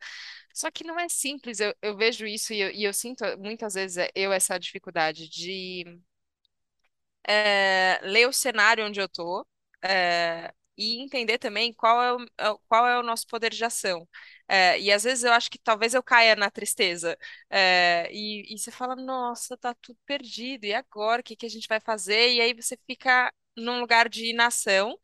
Só 0.53 0.71
que 0.71 0.83
não 0.83 0.99
é 0.99 1.07
simples, 1.09 1.59
eu, 1.59 1.75
eu 1.81 1.95
vejo 1.97 2.25
isso 2.27 2.53
e 2.53 2.61
eu, 2.61 2.71
e 2.71 2.83
eu 2.85 2.93
sinto 2.93 3.23
muitas 3.39 3.75
vezes 3.75 3.97
é, 3.97 4.09
eu 4.15 4.33
essa 4.33 4.57
dificuldade 4.59 5.29
de 5.29 5.85
é, 7.27 7.99
ler 8.03 8.27
o 8.27 8.33
cenário 8.33 8.85
onde 8.85 8.99
eu 8.99 9.05
estou 9.05 9.45
e 10.77 11.01
entender 11.01 11.37
também 11.39 11.73
qual 11.73 12.01
é 12.03 12.13
o, 12.13 12.23
é 12.37 12.57
qual 12.67 12.87
é 12.87 12.99
o 12.99 13.03
nosso 13.03 13.27
poder 13.27 13.51
de 13.51 13.63
ação. 13.65 14.07
É, 14.47 14.79
e 14.79 14.91
às 14.91 15.03
vezes 15.03 15.23
eu 15.23 15.33
acho 15.33 15.49
que 15.51 15.57
talvez 15.59 15.93
eu 15.93 16.03
caia 16.03 16.35
na 16.35 16.49
tristeza. 16.51 17.17
É, 17.49 18.09
e, 18.11 18.53
e 18.53 18.57
você 18.57 18.71
fala, 18.71 18.95
nossa, 18.95 19.57
tá 19.57 19.73
tudo 19.81 19.97
perdido, 20.05 20.65
e 20.65 20.73
agora? 20.73 21.21
O 21.21 21.23
que 21.23 21.35
que 21.35 21.45
a 21.45 21.49
gente 21.49 21.67
vai 21.67 21.79
fazer? 21.79 22.33
E 22.33 22.41
aí 22.41 22.53
você 22.53 22.77
fica 22.87 23.33
num 23.55 23.79
lugar 23.79 24.07
de 24.09 24.27
inação. 24.29 24.97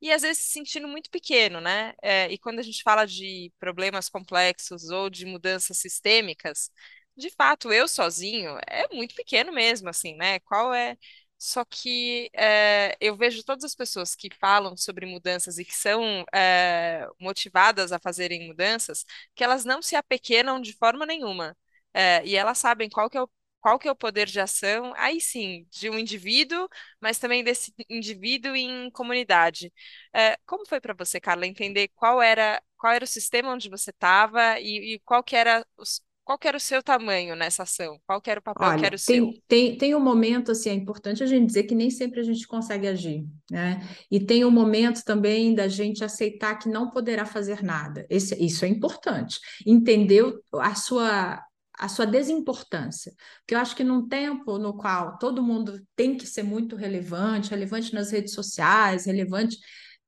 E 0.00 0.10
às 0.12 0.22
vezes 0.22 0.42
se 0.44 0.50
sentindo 0.52 0.88
muito 0.88 1.10
pequeno, 1.10 1.60
né? 1.60 1.94
É, 2.02 2.30
e 2.32 2.38
quando 2.38 2.58
a 2.58 2.62
gente 2.62 2.82
fala 2.82 3.04
de 3.06 3.52
problemas 3.58 4.08
complexos 4.08 4.88
ou 4.90 5.10
de 5.10 5.26
mudanças 5.26 5.76
sistêmicas, 5.78 6.70
de 7.16 7.28
fato, 7.30 7.70
eu 7.72 7.86
sozinho 7.86 8.56
é 8.66 8.88
muito 8.94 9.14
pequeno 9.14 9.52
mesmo, 9.52 9.88
assim, 9.90 10.14
né? 10.16 10.38
Qual 10.40 10.72
é 10.72 10.96
só 11.42 11.64
que 11.64 12.30
é, 12.34 12.96
eu 13.00 13.16
vejo 13.16 13.42
todas 13.44 13.64
as 13.64 13.74
pessoas 13.74 14.14
que 14.14 14.28
falam 14.38 14.76
sobre 14.76 15.06
mudanças 15.06 15.58
e 15.58 15.64
que 15.64 15.74
são 15.74 16.24
é, 16.34 17.08
motivadas 17.18 17.92
a 17.92 17.98
fazerem 17.98 18.46
mudanças, 18.46 19.04
que 19.34 19.42
elas 19.42 19.64
não 19.64 19.80
se 19.82 19.96
apequenam 19.96 20.60
de 20.60 20.74
forma 20.76 21.06
nenhuma. 21.06 21.56
É, 21.94 22.24
e 22.26 22.36
elas 22.36 22.58
sabem 22.58 22.88
qual 22.90 23.08
que 23.10 23.16
é 23.16 23.22
o, 23.22 23.30
qual 23.60 23.78
que 23.78 23.88
é 23.88 23.90
o 23.92 23.96
poder 23.96 24.26
de 24.26 24.38
ação, 24.40 24.92
aí 24.96 25.20
sim, 25.20 25.66
de 25.70 25.90
um 25.90 25.98
indivíduo, 25.98 26.68
mas 27.00 27.18
também 27.18 27.42
desse 27.44 27.74
indivíduo 27.88 28.54
em 28.56 28.90
comunidade. 28.90 29.72
É, 30.14 30.36
como 30.46 30.66
foi 30.68 30.80
para 30.80 30.94
você, 30.94 31.20
Carla, 31.20 31.46
entender 31.46 31.88
qual 31.94 32.20
era, 32.22 32.62
qual 32.76 32.92
era 32.92 33.04
o 33.04 33.06
sistema 33.08 33.50
onde 33.52 33.68
você 33.70 33.90
estava 33.90 34.58
e, 34.60 34.94
e 34.96 34.98
qual 35.00 35.22
que 35.22 35.36
era 35.36 35.66
os, 35.76 36.00
qual 36.24 36.38
que 36.38 36.46
era 36.46 36.56
o 36.56 36.60
seu 36.60 36.82
tamanho 36.82 37.34
nessa 37.34 37.64
ação? 37.64 37.98
Qual 38.06 38.20
que 38.20 38.30
era 38.30 38.40
o 38.40 38.42
papel 38.42 38.74
que 38.74 38.84
Olha, 38.84 38.86
era 38.86 38.96
o 38.96 38.98
seu? 38.98 39.26
tem, 39.26 39.42
tem, 39.48 39.78
tem 39.78 39.94
um 39.94 40.00
momento, 40.00 40.52
assim, 40.52 40.70
é 40.70 40.74
importante 40.74 41.22
a 41.22 41.26
gente 41.26 41.46
dizer 41.46 41.64
que 41.64 41.74
nem 41.74 41.90
sempre 41.90 42.20
a 42.20 42.22
gente 42.22 42.46
consegue 42.46 42.86
agir, 42.86 43.26
né? 43.50 43.80
E 44.10 44.20
tem 44.20 44.44
um 44.44 44.50
momento 44.50 45.02
também 45.04 45.54
da 45.54 45.66
gente 45.66 46.04
aceitar 46.04 46.56
que 46.58 46.68
não 46.68 46.90
poderá 46.90 47.24
fazer 47.26 47.62
nada. 47.62 48.06
Esse, 48.08 48.34
isso 48.42 48.64
é 48.64 48.68
importante. 48.68 49.40
Entender 49.66 50.24
a 50.54 50.74
sua, 50.74 51.42
a 51.76 51.88
sua 51.88 52.06
desimportância. 52.06 53.12
Porque 53.40 53.54
eu 53.54 53.58
acho 53.58 53.74
que 53.74 53.82
num 53.82 54.06
tempo 54.06 54.58
no 54.58 54.76
qual 54.76 55.18
todo 55.18 55.42
mundo 55.42 55.80
tem 55.96 56.16
que 56.16 56.26
ser 56.26 56.42
muito 56.42 56.76
relevante, 56.76 57.50
relevante 57.50 57.92
nas 57.92 58.10
redes 58.12 58.34
sociais, 58.34 59.06
relevante, 59.06 59.56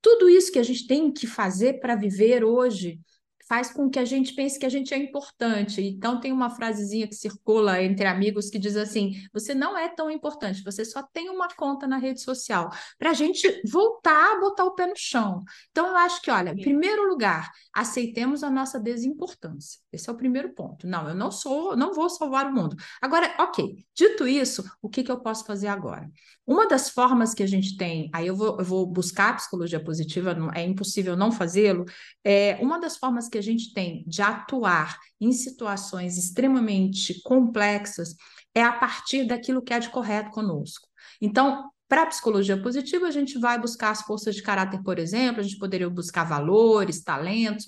tudo 0.01 0.29
isso 0.29 0.53
que 0.53 0.59
a 0.59 0.65
gente 0.65 0.87
tem 0.87 1.13
que 1.13 1.27
fazer 1.27 1.81
para 1.81 1.95
viver 1.95 2.45
hoje 2.45 3.01
faz 3.49 3.73
com 3.73 3.91
que 3.91 3.99
a 3.99 4.05
gente 4.05 4.35
pense 4.35 4.59
que 4.59 4.67
a 4.67 4.69
gente 4.71 4.95
é 4.95 4.97
importante. 4.97 5.83
Então, 5.83 6.21
tem 6.21 6.33
uma 6.33 6.51
frasezinha 6.51 7.07
que 7.07 7.15
circula 7.15 7.83
entre 7.83 8.07
amigos 8.07 8.51
que 8.51 8.59
diz 8.59 8.77
assim: 8.77 9.13
você 9.33 9.55
não 9.55 9.77
é 9.77 9.89
tão 9.89 10.11
importante, 10.11 10.63
você 10.65 10.85
só 10.85 11.03
tem 11.03 11.31
uma 11.31 11.49
conta 11.49 11.87
na 11.87 11.99
rede 11.99 12.21
social. 12.21 12.71
Para 12.99 13.11
a 13.11 13.15
gente 13.15 13.63
voltar 13.71 14.37
a 14.37 14.41
botar 14.41 14.65
o 14.65 14.75
pé 14.75 14.87
no 14.87 14.97
chão. 14.97 15.43
Então, 15.71 15.87
eu 15.87 15.97
acho 15.97 16.21
que, 16.23 16.31
olha, 16.31 16.51
em 16.51 16.61
primeiro 16.61 17.09
lugar, 17.09 17.51
aceitemos 17.75 18.43
a 18.43 18.51
nossa 18.51 18.79
desimportância. 18.79 19.81
Esse 19.93 20.09
é 20.09 20.13
o 20.13 20.17
primeiro 20.17 20.55
ponto. 20.55 20.87
Não, 20.87 21.09
eu 21.09 21.15
não 21.15 21.31
sou, 21.31 21.77
não 21.77 21.93
vou 21.93 22.09
salvar 22.09 22.47
o 22.47 22.55
mundo. 22.55 22.77
Agora, 23.01 23.35
ok, 23.39 23.85
dito 23.95 24.27
isso, 24.27 24.65
o 24.81 24.89
que, 24.89 25.03
que 25.03 25.11
eu 25.11 25.21
posso 25.21 25.45
fazer 25.45 25.69
agora? 25.69 26.11
Uma 26.47 26.67
das 26.67 26.89
formas 26.91 27.35
que 27.35 27.43
a 27.43 27.47
gente 27.47 27.77
tem, 27.77 28.11
aí 28.13 28.27
eu 28.27 28.35
vou, 28.35 28.59
eu 28.59 28.65
vou 28.65 28.87
buscar 28.87 29.31
a 29.31 29.35
psicologia 29.35 29.83
positiva, 29.83 30.37
é 30.55 30.63
impossível 30.63 31.17
não 31.17 31.31
fazê-lo, 31.31 31.85
é 32.25 32.59
uma 32.61 32.81
das 32.81 32.97
formas 32.97 33.29
que 33.33 33.39
a 33.39 33.43
gente 33.43 33.73
tem 33.73 34.05
de 34.07 34.23
atuar 34.23 34.99
em 35.21 35.33
situações 35.33 36.17
extremamente 36.19 37.21
complexas 37.23 38.15
é 38.55 38.63
a 38.63 38.73
partir 38.73 39.25
daquilo 39.27 39.63
que 39.63 39.75
é 39.75 39.81
de 39.81 39.91
correto 39.91 40.31
conosco. 40.31 40.87
Então, 41.21 41.71
Para 41.89 42.05
a 42.05 42.07
psicologia 42.07 42.57
positiva, 42.63 43.07
a 43.07 43.11
gente 43.11 43.39
vai 43.39 43.59
buscar 43.61 43.91
as 43.91 44.01
forças 44.01 44.35
de 44.35 44.43
caráter, 44.43 44.83
por 44.83 44.99
exemplo, 44.99 45.41
a 45.41 45.43
gente 45.43 45.59
poderia 45.59 45.91
buscar 45.91 46.25
valores, 46.25 47.03
talentos, 47.03 47.67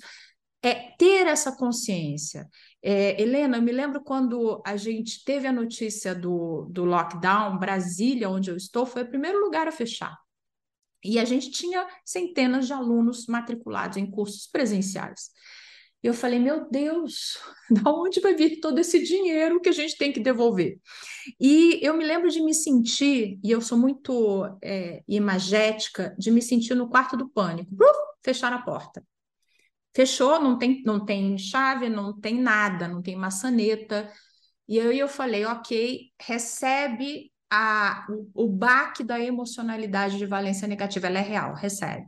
é 0.63 0.93
ter 0.97 1.27
essa 1.27 1.55
consciência. 1.55 2.49
É, 2.83 3.21
Helena, 3.21 3.59
eu 3.59 3.63
me 3.63 3.71
lembro 3.71 4.03
quando 4.03 4.63
a 4.65 4.77
gente 4.79 5.23
teve 5.25 5.47
a 5.47 5.53
notícia 5.53 6.15
do, 6.15 6.67
do 6.71 6.87
lockdown, 6.87 7.59
Brasília, 7.59 8.31
onde 8.31 8.51
eu 8.51 8.57
estou, 8.57 8.87
foi 8.87 9.03
o 9.03 9.09
primeiro 9.09 9.39
lugar 9.45 9.69
a 9.69 9.73
fechar. 9.73 10.17
E 11.05 11.19
a 11.19 11.25
gente 11.25 11.51
tinha 11.51 11.87
centenas 12.05 12.67
de 12.67 12.73
alunos 12.73 13.27
matriculados 13.27 13.97
em 13.97 14.11
cursos 14.11 14.47
presenciais. 14.47 15.31
Eu 16.03 16.13
falei, 16.13 16.39
meu 16.39 16.69
Deus, 16.71 17.39
da 17.71 17.91
onde 17.91 18.21
vai 18.21 18.35
vir 18.35 18.61
todo 18.61 18.79
esse 18.79 19.03
dinheiro 19.03 19.61
que 19.61 19.71
a 19.71 19.73
gente 19.73 19.97
tem 19.97 20.13
que 20.13 20.21
devolver? 20.21 20.79
E 21.41 21.79
eu 21.83 21.97
me 21.97 22.05
lembro 22.05 22.29
de 22.29 22.43
me 22.43 22.53
sentir, 22.53 23.39
e 23.43 23.51
eu 23.51 23.61
sou 23.63 23.79
muito 23.79 24.45
é, 24.63 25.03
imagética, 25.09 26.15
de 26.19 26.31
me 26.31 26.43
sentir 26.43 26.75
no 26.75 26.91
quarto 26.91 27.17
do 27.17 27.29
pânico. 27.29 27.71
Uf, 27.75 27.99
fechar 28.23 28.53
a 28.53 28.61
porta. 28.61 29.03
Fechou, 29.95 30.41
não 30.41 30.59
tem, 30.59 30.83
não 30.85 31.05
tem 31.05 31.39
chave, 31.39 31.89
não 31.89 32.19
tem 32.21 32.39
nada, 32.41 32.87
não 32.87 33.01
tem 33.01 33.17
maçaneta. 33.17 34.13
E 34.69 34.79
aí 34.81 34.99
eu 34.99 35.09
falei, 35.09 35.45
ok, 35.47 36.11
recebe 36.21 37.33
a, 37.51 38.07
o, 38.35 38.49
baque 38.49 39.05
da 39.05 39.21
emocionalidade 39.21 40.19
de 40.19 40.27
valência 40.27 40.67
negativa, 40.69 41.07
ela 41.07 41.19
é 41.19 41.23
real, 41.23 41.55
recebe. 41.55 42.07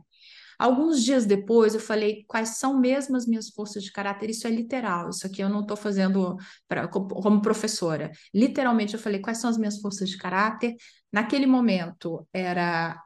Alguns 0.59 1.03
dias 1.03 1.25
depois, 1.25 1.75
eu 1.75 1.79
falei 1.79 2.25
quais 2.27 2.57
são 2.57 2.79
mesmo 2.79 3.15
as 3.15 3.27
minhas 3.27 3.49
forças 3.49 3.83
de 3.83 3.91
caráter. 3.91 4.29
Isso 4.29 4.47
é 4.47 4.49
literal, 4.49 5.09
isso 5.09 5.27
aqui 5.27 5.41
eu 5.41 5.49
não 5.49 5.61
estou 5.61 5.77
fazendo 5.77 6.35
pra, 6.67 6.87
como 6.87 7.41
professora. 7.41 8.11
Literalmente, 8.33 8.95
eu 8.95 8.99
falei 8.99 9.19
quais 9.19 9.39
são 9.39 9.49
as 9.49 9.57
minhas 9.57 9.79
forças 9.79 10.09
de 10.09 10.17
caráter. 10.17 10.75
Naquele 11.11 11.45
momento, 11.45 12.27
era 12.33 12.99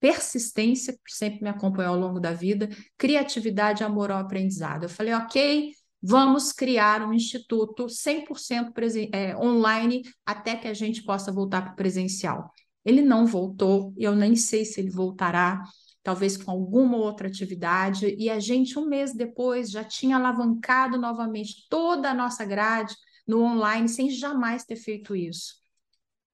persistência, 0.00 0.94
que 0.94 1.14
sempre 1.14 1.42
me 1.42 1.50
acompanhou 1.50 1.94
ao 1.94 2.00
longo 2.00 2.18
da 2.18 2.32
vida, 2.32 2.68
criatividade, 2.96 3.84
amor 3.84 4.10
ao 4.10 4.18
aprendizado. 4.18 4.84
Eu 4.84 4.88
falei, 4.88 5.12
ok, 5.12 5.72
vamos 6.02 6.52
criar 6.52 7.02
um 7.02 7.12
instituto 7.12 7.86
100% 7.86 8.72
é, 9.12 9.36
online 9.36 10.02
até 10.24 10.56
que 10.56 10.68
a 10.68 10.74
gente 10.74 11.02
possa 11.02 11.30
voltar 11.30 11.62
para 11.62 11.72
o 11.72 11.76
presencial. 11.76 12.52
Ele 12.84 13.02
não 13.02 13.26
voltou, 13.26 13.92
eu 13.98 14.14
nem 14.16 14.34
sei 14.34 14.64
se 14.64 14.80
ele 14.80 14.90
voltará 14.90 15.62
talvez 16.02 16.36
com 16.36 16.50
alguma 16.50 16.96
outra 16.96 17.28
atividade, 17.28 18.14
e 18.18 18.30
a 18.30 18.40
gente, 18.40 18.78
um 18.78 18.86
mês 18.86 19.12
depois, 19.14 19.70
já 19.70 19.84
tinha 19.84 20.16
alavancado 20.16 20.98
novamente 20.98 21.66
toda 21.68 22.10
a 22.10 22.14
nossa 22.14 22.44
grade 22.44 22.94
no 23.26 23.42
online, 23.42 23.88
sem 23.88 24.10
jamais 24.10 24.64
ter 24.64 24.76
feito 24.76 25.14
isso. 25.14 25.60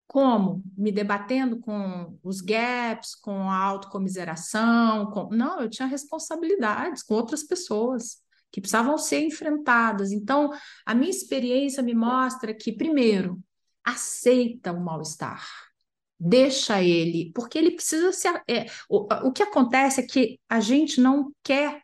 Como? 0.06 0.62
Me 0.78 0.92
debatendo 0.92 1.58
com 1.58 2.16
os 2.22 2.40
gaps, 2.40 3.16
com 3.16 3.50
a 3.50 3.56
autocomiseração, 3.56 5.10
com... 5.10 5.28
não, 5.30 5.60
eu 5.60 5.68
tinha 5.68 5.88
responsabilidades 5.88 7.02
com 7.02 7.14
outras 7.14 7.42
pessoas 7.42 8.24
que 8.56 8.60
precisavam 8.62 8.96
ser 8.96 9.20
enfrentadas. 9.20 10.12
Então, 10.12 10.50
a 10.86 10.94
minha 10.94 11.10
experiência 11.10 11.82
me 11.82 11.94
mostra 11.94 12.54
que, 12.54 12.72
primeiro, 12.72 13.38
aceita 13.84 14.72
o 14.72 14.82
mal-estar 14.82 15.46
deixa 16.18 16.82
ele, 16.82 17.30
porque 17.34 17.58
ele 17.58 17.72
precisa 17.72 18.10
se. 18.10 18.26
É, 18.48 18.64
o, 18.88 19.06
o 19.28 19.30
que 19.30 19.42
acontece 19.42 20.00
é 20.00 20.06
que 20.06 20.40
a 20.48 20.58
gente 20.58 20.98
não 20.98 21.30
quer 21.42 21.82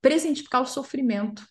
presentificar 0.00 0.60
o 0.60 0.66
sofrimento, 0.66 1.46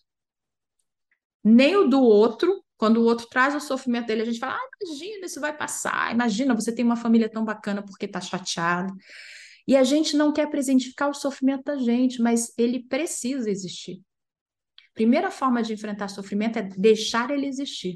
nem 1.41 1.77
o 1.77 1.87
do 1.87 2.01
outro. 2.01 2.61
Quando 2.75 2.97
o 2.97 3.05
outro 3.05 3.25
traz 3.29 3.55
o 3.55 3.61
sofrimento 3.61 4.07
dele, 4.07 4.23
a 4.23 4.25
gente 4.25 4.39
fala: 4.39 4.57
ah, 4.57 4.69
imagina, 4.81 5.25
isso 5.25 5.39
vai 5.39 5.55
passar. 5.55 6.13
Imagina, 6.13 6.53
você 6.53 6.75
tem 6.75 6.83
uma 6.83 6.97
família 6.97 7.29
tão 7.29 7.45
bacana 7.45 7.81
porque 7.81 8.03
está 8.03 8.19
chateado. 8.19 8.93
E 9.65 9.77
a 9.77 9.85
gente 9.85 10.17
não 10.17 10.33
quer 10.33 10.49
presentificar 10.49 11.09
o 11.09 11.13
sofrimento 11.13 11.63
da 11.63 11.77
gente, 11.77 12.21
mas 12.21 12.51
ele 12.57 12.83
precisa 12.83 13.49
existir. 13.49 14.01
Primeira 14.99 15.31
forma 15.31 15.63
de 15.63 15.71
enfrentar 15.71 16.09
sofrimento 16.09 16.59
é 16.59 16.61
deixar 16.61 17.31
ele 17.31 17.47
existir 17.47 17.95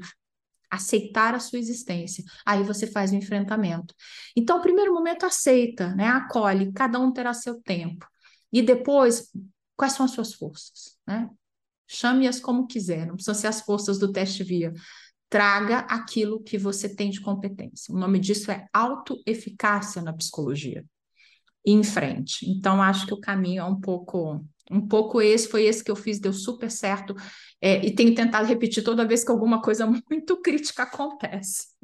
aceitar 0.70 1.34
a 1.34 1.38
sua 1.38 1.58
existência. 1.58 2.24
Aí 2.46 2.62
você 2.62 2.86
faz 2.86 3.12
o 3.12 3.14
enfrentamento. 3.14 3.94
Então, 4.34 4.58
o 4.58 4.62
primeiro 4.62 4.94
momento 4.94 5.26
aceita, 5.26 5.94
né? 5.94 6.08
Acolhe, 6.08 6.72
cada 6.72 6.98
um 6.98 7.12
terá 7.12 7.34
seu 7.34 7.60
tempo. 7.60 8.08
E 8.50 8.62
depois, 8.62 9.30
quais 9.76 9.92
são 9.92 10.06
as 10.06 10.12
suas 10.12 10.32
forças, 10.32 10.96
né? 11.06 11.28
Chame-as 11.86 12.40
como 12.40 12.66
quiser, 12.66 13.06
não 13.06 13.16
precisam 13.16 13.34
ser 13.34 13.48
as 13.48 13.60
forças 13.60 13.98
do 13.98 14.10
teste 14.10 14.42
via. 14.42 14.72
Traga 15.28 15.80
aquilo 15.80 16.42
que 16.42 16.56
você 16.56 16.88
tem 16.88 17.10
de 17.10 17.20
competência. 17.20 17.94
O 17.94 17.98
nome 17.98 18.18
disso 18.18 18.50
é 18.50 18.66
autoeficácia 18.72 20.00
na 20.00 20.14
psicologia. 20.14 20.82
E 21.66 21.70
em 21.70 21.84
frente. 21.84 22.50
Então, 22.50 22.82
acho 22.82 23.06
que 23.06 23.12
o 23.12 23.20
caminho 23.20 23.60
é 23.60 23.64
um 23.64 23.78
pouco 23.78 24.42
um 24.70 24.86
pouco 24.86 25.20
esse, 25.20 25.48
foi 25.48 25.64
esse 25.64 25.82
que 25.82 25.90
eu 25.90 25.96
fiz, 25.96 26.18
deu 26.18 26.32
super 26.32 26.70
certo, 26.70 27.14
é, 27.60 27.84
e 27.84 27.94
tenho 27.94 28.14
tentado 28.14 28.46
repetir 28.46 28.82
toda 28.82 29.06
vez 29.06 29.24
que 29.24 29.30
alguma 29.30 29.60
coisa 29.60 29.86
muito 30.10 30.40
crítica 30.40 30.84
acontece. 30.84 31.74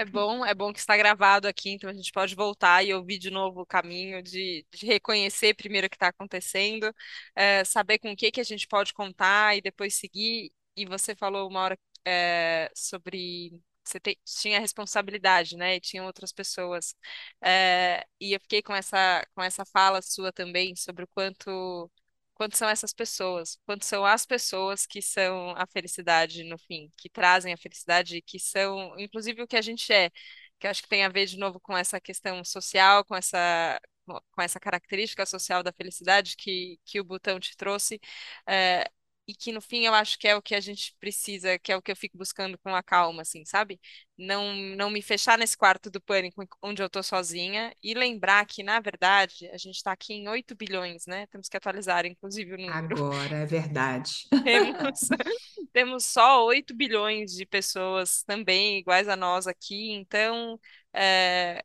É 0.00 0.04
bom, 0.04 0.46
é 0.46 0.54
bom 0.54 0.72
que 0.72 0.78
está 0.78 0.96
gravado 0.96 1.48
aqui, 1.48 1.70
então 1.70 1.90
a 1.90 1.92
gente 1.92 2.12
pode 2.12 2.32
voltar 2.36 2.84
e 2.84 2.94
ouvir 2.94 3.18
de 3.18 3.30
novo 3.30 3.62
o 3.62 3.66
caminho 3.66 4.22
de, 4.22 4.64
de 4.72 4.86
reconhecer 4.86 5.54
primeiro 5.54 5.88
o 5.88 5.90
que 5.90 5.96
está 5.96 6.06
acontecendo, 6.08 6.94
é, 7.34 7.64
saber 7.64 7.98
com 7.98 8.12
o 8.12 8.16
que, 8.16 8.30
que 8.30 8.40
a 8.40 8.44
gente 8.44 8.68
pode 8.68 8.94
contar 8.94 9.56
e 9.56 9.60
depois 9.60 9.94
seguir. 9.96 10.52
E 10.76 10.86
você 10.86 11.16
falou 11.16 11.48
uma 11.48 11.60
hora 11.62 11.78
é, 12.06 12.70
sobre 12.76 13.60
você 13.88 14.00
te, 14.00 14.18
tinha 14.24 14.60
responsabilidade, 14.60 15.56
né? 15.56 15.76
E 15.76 15.80
tinham 15.80 16.06
outras 16.06 16.32
pessoas. 16.32 16.94
É, 17.42 18.04
e 18.20 18.32
eu 18.34 18.40
fiquei 18.40 18.62
com 18.62 18.74
essa, 18.74 19.26
com 19.34 19.42
essa 19.42 19.64
fala 19.64 20.02
sua 20.02 20.32
também 20.32 20.76
sobre 20.76 21.04
o 21.04 21.08
quanto, 21.08 21.90
quanto 22.34 22.56
são 22.56 22.68
essas 22.68 22.92
pessoas, 22.92 23.58
quanto 23.66 23.84
são 23.84 24.04
as 24.04 24.24
pessoas 24.26 24.86
que 24.86 25.02
são 25.02 25.50
a 25.56 25.66
felicidade 25.66 26.44
no 26.44 26.58
fim, 26.58 26.92
que 26.96 27.08
trazem 27.10 27.52
a 27.52 27.56
felicidade, 27.58 28.22
que 28.22 28.38
são, 28.38 28.98
inclusive, 28.98 29.42
o 29.42 29.46
que 29.48 29.56
a 29.56 29.62
gente 29.62 29.92
é. 29.92 30.10
Que 30.58 30.66
eu 30.66 30.70
acho 30.70 30.82
que 30.82 30.88
tem 30.88 31.04
a 31.04 31.08
ver 31.08 31.26
de 31.26 31.38
novo 31.38 31.60
com 31.60 31.76
essa 31.76 32.00
questão 32.00 32.44
social, 32.44 33.04
com 33.04 33.14
essa, 33.16 33.80
com 34.06 34.42
essa 34.42 34.58
característica 34.60 35.24
social 35.26 35.62
da 35.62 35.72
felicidade 35.72 36.36
que, 36.36 36.78
que 36.84 37.00
o 37.00 37.04
Butão 37.04 37.38
te 37.40 37.56
trouxe. 37.56 38.00
É, 38.46 38.90
e 39.28 39.34
que 39.34 39.52
no 39.52 39.60
fim 39.60 39.84
eu 39.84 39.92
acho 39.92 40.18
que 40.18 40.26
é 40.26 40.34
o 40.34 40.40
que 40.40 40.54
a 40.54 40.60
gente 40.60 40.96
precisa, 40.98 41.58
que 41.58 41.70
é 41.70 41.76
o 41.76 41.82
que 41.82 41.92
eu 41.92 41.96
fico 41.96 42.16
buscando 42.16 42.56
com 42.58 42.74
a 42.74 42.82
calma, 42.82 43.20
assim, 43.20 43.44
sabe? 43.44 43.78
Não, 44.16 44.54
não 44.54 44.88
me 44.88 45.02
fechar 45.02 45.36
nesse 45.36 45.54
quarto 45.56 45.90
do 45.90 46.00
pânico 46.00 46.48
onde 46.62 46.82
eu 46.82 46.88
tô 46.88 47.02
sozinha 47.02 47.74
e 47.82 47.92
lembrar 47.92 48.46
que, 48.46 48.62
na 48.62 48.80
verdade, 48.80 49.46
a 49.52 49.58
gente 49.58 49.76
está 49.76 49.92
aqui 49.92 50.14
em 50.14 50.28
8 50.28 50.56
bilhões, 50.56 51.06
né? 51.06 51.26
Temos 51.26 51.46
que 51.46 51.56
atualizar, 51.58 52.06
inclusive, 52.06 52.54
o 52.54 52.56
número. 52.56 52.94
Agora, 52.94 53.36
é 53.36 53.46
verdade. 53.46 54.26
Temos, 54.42 55.00
temos 55.74 56.04
só 56.06 56.44
8 56.46 56.74
bilhões 56.74 57.32
de 57.32 57.44
pessoas 57.44 58.22
também 58.22 58.78
iguais 58.78 59.08
a 59.08 59.16
nós 59.16 59.46
aqui, 59.46 59.92
então. 59.92 60.58
É, 60.92 61.62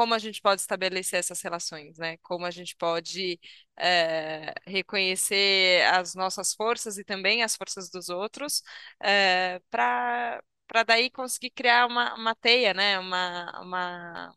como 0.00 0.14
a 0.14 0.18
gente 0.18 0.40
pode 0.40 0.62
estabelecer 0.62 1.18
essas 1.20 1.42
relações, 1.42 1.98
né? 1.98 2.16
Como 2.22 2.46
a 2.46 2.50
gente 2.50 2.74
pode 2.74 3.38
é, 3.76 4.54
reconhecer 4.66 5.82
as 5.92 6.14
nossas 6.14 6.54
forças 6.54 6.96
e 6.96 7.04
também 7.04 7.42
as 7.42 7.54
forças 7.54 7.90
dos 7.90 8.08
outros, 8.08 8.62
é, 9.02 9.56
eh, 9.56 9.60
para 9.70 10.42
para 10.66 10.84
daí 10.84 11.10
conseguir 11.10 11.50
criar 11.50 11.86
uma, 11.86 12.14
uma 12.14 12.34
teia, 12.34 12.72
né? 12.72 12.98
Uma, 12.98 13.60
uma, 13.60 14.34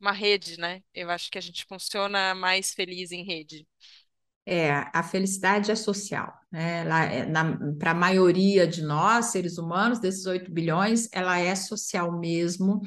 uma 0.00 0.12
rede, 0.12 0.58
né? 0.60 0.82
Eu 0.94 1.10
acho 1.10 1.30
que 1.30 1.38
a 1.38 1.40
gente 1.40 1.64
funciona 1.66 2.34
mais 2.34 2.72
feliz 2.74 3.10
em 3.12 3.24
rede. 3.24 3.66
É, 4.44 4.72
a 4.92 5.02
felicidade 5.02 5.70
é 5.70 5.74
social, 5.76 6.32
né? 6.50 6.80
É, 7.20 7.24
Para 7.78 7.92
a 7.92 7.94
maioria 7.94 8.66
de 8.66 8.82
nós, 8.82 9.26
seres 9.26 9.58
humanos, 9.58 9.98
desses 10.00 10.26
8 10.26 10.52
bilhões, 10.52 11.08
ela 11.12 11.38
é 11.38 11.54
social 11.56 12.18
mesmo. 12.18 12.80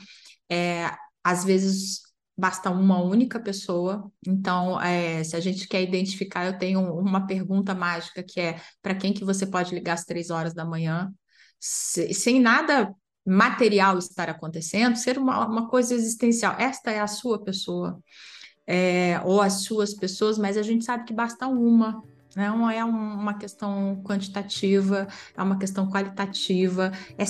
É, 0.50 0.90
às 1.26 1.44
vezes 1.44 2.04
basta 2.38 2.70
uma 2.70 3.02
única 3.02 3.40
pessoa. 3.40 4.12
Então, 4.28 4.80
é, 4.80 5.24
se 5.24 5.36
a 5.36 5.40
gente 5.40 5.68
quer 5.68 5.82
identificar, 5.82 6.46
eu 6.46 6.60
tenho 6.60 6.80
uma 7.00 7.26
pergunta 7.26 7.74
mágica 7.74 8.22
que 8.22 8.40
é 8.40 8.62
para 8.80 8.94
quem 8.94 9.12
que 9.12 9.26
você 9.26 9.48
pode 9.48 9.74
ligar 9.74 9.94
às 9.94 10.06
três 10.06 10.30
horas 10.30 10.54
da 10.54 10.64
manhã, 10.64 11.12
se, 11.60 12.14
sem 12.14 12.40
nada 12.40 12.94
material 13.26 13.98
estar 13.98 14.30
acontecendo, 14.30 14.98
ser 14.98 15.18
uma, 15.18 15.48
uma 15.48 15.68
coisa 15.68 15.96
existencial. 15.96 16.56
Esta 16.60 16.92
é 16.92 17.00
a 17.00 17.08
sua 17.08 17.44
pessoa, 17.44 18.00
é, 18.68 19.20
ou 19.26 19.42
as 19.42 19.64
suas 19.64 19.96
pessoas, 19.96 20.38
mas 20.38 20.58
a 20.58 20.62
gente 20.62 20.86
sabe 20.86 21.06
que 21.06 21.14
basta 21.14 21.48
uma. 21.48 22.04
Não 22.36 22.70
é 22.70 22.84
uma 22.84 23.34
questão 23.36 24.04
quantitativa, 24.04 25.08
é 25.36 25.42
uma 25.42 25.58
questão 25.58 25.90
qualitativa. 25.90 26.92
É 27.18 27.24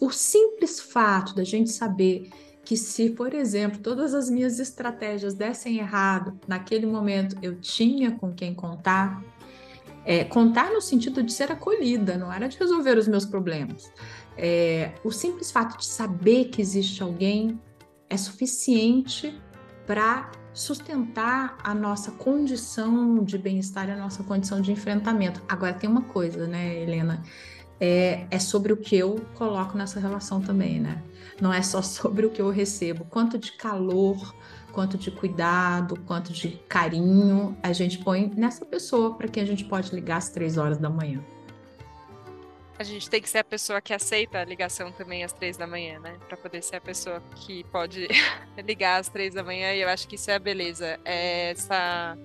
o 0.00 0.10
simples 0.10 0.80
fato 0.80 1.34
da 1.34 1.44
gente 1.44 1.70
saber 1.70 2.28
que 2.68 2.76
se, 2.76 3.08
por 3.08 3.32
exemplo, 3.32 3.80
todas 3.80 4.12
as 4.12 4.28
minhas 4.28 4.60
estratégias 4.60 5.32
dessem 5.32 5.78
errado, 5.78 6.38
naquele 6.46 6.84
momento 6.84 7.34
eu 7.40 7.58
tinha 7.58 8.10
com 8.10 8.30
quem 8.30 8.52
contar, 8.52 9.24
é, 10.04 10.22
contar 10.24 10.70
no 10.70 10.82
sentido 10.82 11.22
de 11.22 11.32
ser 11.32 11.50
acolhida, 11.50 12.18
não 12.18 12.30
era 12.30 12.46
de 12.46 12.58
resolver 12.58 12.98
os 12.98 13.08
meus 13.08 13.24
problemas. 13.24 13.90
É, 14.36 14.92
o 15.02 15.10
simples 15.10 15.50
fato 15.50 15.78
de 15.78 15.86
saber 15.86 16.50
que 16.50 16.60
existe 16.60 17.02
alguém 17.02 17.58
é 18.06 18.18
suficiente 18.18 19.40
para 19.86 20.30
sustentar 20.52 21.56
a 21.64 21.74
nossa 21.74 22.10
condição 22.10 23.24
de 23.24 23.38
bem-estar 23.38 23.88
e 23.88 23.92
a 23.92 23.96
nossa 23.96 24.22
condição 24.22 24.60
de 24.60 24.70
enfrentamento. 24.72 25.42
Agora, 25.48 25.72
tem 25.72 25.88
uma 25.88 26.02
coisa, 26.02 26.46
né, 26.46 26.82
Helena? 26.82 27.22
É, 27.80 28.26
é 28.30 28.38
sobre 28.38 28.72
o 28.72 28.76
que 28.76 28.96
eu 28.96 29.24
coloco 29.34 29.78
nessa 29.78 30.00
relação 30.00 30.40
também, 30.40 30.80
né? 30.80 31.02
Não 31.40 31.52
é 31.52 31.62
só 31.62 31.80
sobre 31.82 32.26
o 32.26 32.30
que 32.30 32.42
eu 32.42 32.50
recebo, 32.50 33.04
quanto 33.04 33.38
de 33.38 33.52
calor, 33.52 34.34
quanto 34.72 34.98
de 34.98 35.10
cuidado, 35.10 35.98
quanto 36.06 36.32
de 36.32 36.50
carinho 36.68 37.56
a 37.62 37.72
gente 37.72 37.98
põe 37.98 38.32
nessa 38.36 38.64
pessoa 38.64 39.14
para 39.14 39.28
quem 39.28 39.42
a 39.42 39.46
gente 39.46 39.64
pode 39.64 39.94
ligar 39.94 40.18
às 40.18 40.28
três 40.28 40.56
horas 40.56 40.78
da 40.78 40.90
manhã. 40.90 41.24
A 42.78 42.84
gente 42.84 43.10
tem 43.10 43.20
que 43.20 43.28
ser 43.28 43.38
a 43.38 43.44
pessoa 43.44 43.80
que 43.80 43.92
aceita 43.92 44.38
a 44.38 44.44
ligação 44.44 44.92
também 44.92 45.24
às 45.24 45.32
três 45.32 45.56
da 45.56 45.66
manhã, 45.66 45.98
né? 45.98 46.16
Para 46.28 46.36
poder 46.36 46.62
ser 46.62 46.76
a 46.76 46.80
pessoa 46.80 47.20
que 47.34 47.64
pode 47.64 48.06
ligar 48.64 49.00
às 49.00 49.08
três 49.08 49.34
da 49.34 49.42
manhã. 49.42 49.74
E 49.74 49.80
eu 49.80 49.88
acho 49.88 50.06
que 50.06 50.14
isso 50.14 50.30
é 50.30 50.36
a 50.36 50.38
beleza, 50.38 50.98
é 51.04 51.50
essa 51.50 52.16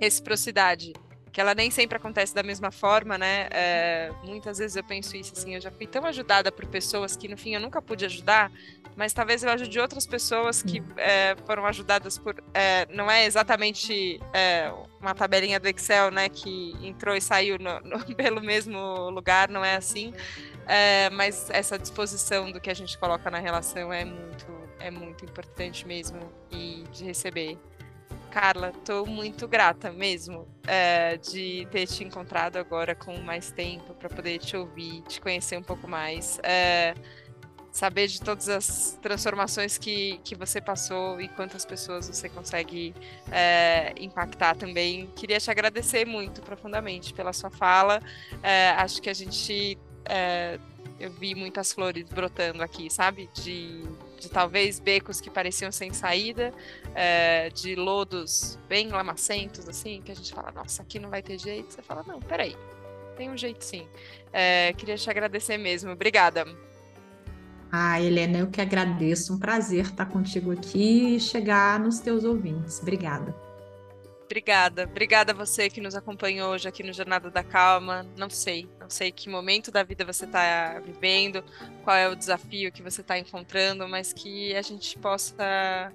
reciprocidade, 0.00 0.92
que 1.34 1.40
ela 1.40 1.52
nem 1.52 1.68
sempre 1.68 1.96
acontece 1.96 2.32
da 2.32 2.44
mesma 2.44 2.70
forma, 2.70 3.18
né? 3.18 3.48
É, 3.50 4.12
muitas 4.22 4.58
vezes 4.58 4.76
eu 4.76 4.84
penso 4.84 5.16
isso 5.16 5.32
assim, 5.36 5.56
eu 5.56 5.60
já 5.60 5.68
fui 5.68 5.84
tão 5.84 6.06
ajudada 6.06 6.52
por 6.52 6.64
pessoas 6.64 7.16
que 7.16 7.26
no 7.26 7.36
fim 7.36 7.56
eu 7.56 7.60
nunca 7.60 7.82
pude 7.82 8.04
ajudar, 8.04 8.52
mas 8.94 9.12
talvez 9.12 9.42
eu 9.42 9.50
ajude 9.50 9.80
outras 9.80 10.06
pessoas 10.06 10.62
que 10.62 10.80
hum. 10.80 10.86
é, 10.96 11.34
foram 11.44 11.66
ajudadas 11.66 12.16
por. 12.18 12.36
É, 12.54 12.86
não 12.88 13.10
é 13.10 13.26
exatamente 13.26 14.20
é, 14.32 14.72
uma 15.00 15.12
tabelinha 15.12 15.58
do 15.58 15.66
Excel, 15.66 16.12
né, 16.12 16.28
que 16.28 16.76
entrou 16.80 17.16
e 17.16 17.20
saiu 17.20 17.58
no, 17.58 17.80
no, 17.80 18.04
pelo 18.14 18.40
mesmo 18.40 19.10
lugar, 19.10 19.48
não 19.48 19.64
é 19.64 19.74
assim. 19.74 20.14
É, 20.68 21.10
mas 21.10 21.50
essa 21.50 21.76
disposição 21.76 22.52
do 22.52 22.60
que 22.60 22.70
a 22.70 22.74
gente 22.74 22.96
coloca 22.96 23.28
na 23.28 23.40
relação 23.40 23.92
é 23.92 24.04
muito, 24.04 24.46
é 24.78 24.88
muito 24.88 25.24
importante 25.24 25.84
mesmo 25.84 26.20
e 26.52 26.84
de 26.92 27.04
receber. 27.04 27.58
Carla, 28.34 28.72
estou 28.76 29.06
muito 29.06 29.46
grata 29.46 29.92
mesmo 29.92 30.48
é, 30.66 31.16
de 31.18 31.68
ter 31.70 31.86
te 31.86 32.02
encontrado 32.02 32.56
agora 32.56 32.92
com 32.92 33.16
mais 33.18 33.52
tempo 33.52 33.94
para 33.94 34.08
poder 34.08 34.40
te 34.40 34.56
ouvir, 34.56 35.02
te 35.02 35.20
conhecer 35.20 35.56
um 35.56 35.62
pouco 35.62 35.86
mais. 35.86 36.40
É, 36.42 36.96
saber 37.70 38.08
de 38.08 38.20
todas 38.20 38.48
as 38.48 38.98
transformações 39.00 39.78
que, 39.78 40.18
que 40.24 40.34
você 40.34 40.60
passou 40.60 41.20
e 41.20 41.28
quantas 41.28 41.64
pessoas 41.64 42.08
você 42.08 42.28
consegue 42.28 42.92
é, 43.30 43.94
impactar 44.00 44.56
também. 44.56 45.06
Queria 45.14 45.38
te 45.38 45.48
agradecer 45.48 46.04
muito 46.04 46.42
profundamente 46.42 47.14
pela 47.14 47.32
sua 47.32 47.50
fala. 47.50 48.02
Acho 48.76 49.00
que 49.00 49.08
a 49.08 49.14
gente. 49.14 49.78
Eu 50.98 51.10
vi 51.12 51.36
muitas 51.36 51.72
flores 51.72 52.04
brotando 52.08 52.64
aqui, 52.64 52.90
sabe? 52.90 53.30
De, 53.32 53.84
de 54.24 54.30
talvez 54.30 54.80
becos 54.80 55.20
que 55.20 55.30
pareciam 55.30 55.70
sem 55.70 55.92
saída, 55.92 56.52
é, 56.94 57.50
de 57.50 57.74
lodos 57.74 58.58
bem 58.68 58.88
lamacentos, 58.88 59.68
assim, 59.68 60.00
que 60.02 60.10
a 60.10 60.14
gente 60.16 60.32
fala, 60.32 60.50
nossa, 60.50 60.82
aqui 60.82 60.98
não 60.98 61.10
vai 61.10 61.22
ter 61.22 61.38
jeito. 61.38 61.72
Você 61.72 61.82
fala, 61.82 62.02
não, 62.06 62.18
peraí, 62.20 62.56
tem 63.16 63.30
um 63.30 63.36
jeito 63.36 63.62
sim. 63.62 63.86
É, 64.32 64.72
queria 64.72 64.96
te 64.96 65.08
agradecer 65.08 65.58
mesmo. 65.58 65.90
Obrigada. 65.92 66.46
Ah, 67.70 68.00
Helena, 68.00 68.38
eu 68.38 68.46
que 68.48 68.60
agradeço. 68.60 69.34
Um 69.34 69.38
prazer 69.38 69.84
estar 69.84 70.06
contigo 70.06 70.52
aqui 70.52 71.16
e 71.16 71.20
chegar 71.20 71.78
nos 71.78 71.98
teus 71.98 72.24
ouvintes. 72.24 72.80
Obrigada. 72.80 73.34
Obrigada. 74.24 74.84
Obrigada 74.84 75.32
a 75.32 75.34
você 75.34 75.68
que 75.68 75.80
nos 75.80 75.94
acompanhou 75.94 76.52
hoje 76.52 76.66
aqui 76.66 76.82
no 76.82 76.92
Jornada 76.92 77.30
da 77.30 77.44
Calma. 77.44 78.06
Não 78.16 78.30
sei, 78.30 78.68
não 78.80 78.88
sei 78.88 79.12
que 79.12 79.28
momento 79.28 79.70
da 79.70 79.82
vida 79.82 80.04
você 80.04 80.24
está 80.24 80.80
vivendo, 80.80 81.44
qual 81.82 81.96
é 81.96 82.08
o 82.08 82.16
desafio 82.16 82.72
que 82.72 82.82
você 82.82 83.02
está 83.02 83.18
encontrando, 83.18 83.86
mas 83.88 84.12
que 84.12 84.54
a 84.56 84.62
gente 84.62 84.98
possa 84.98 85.92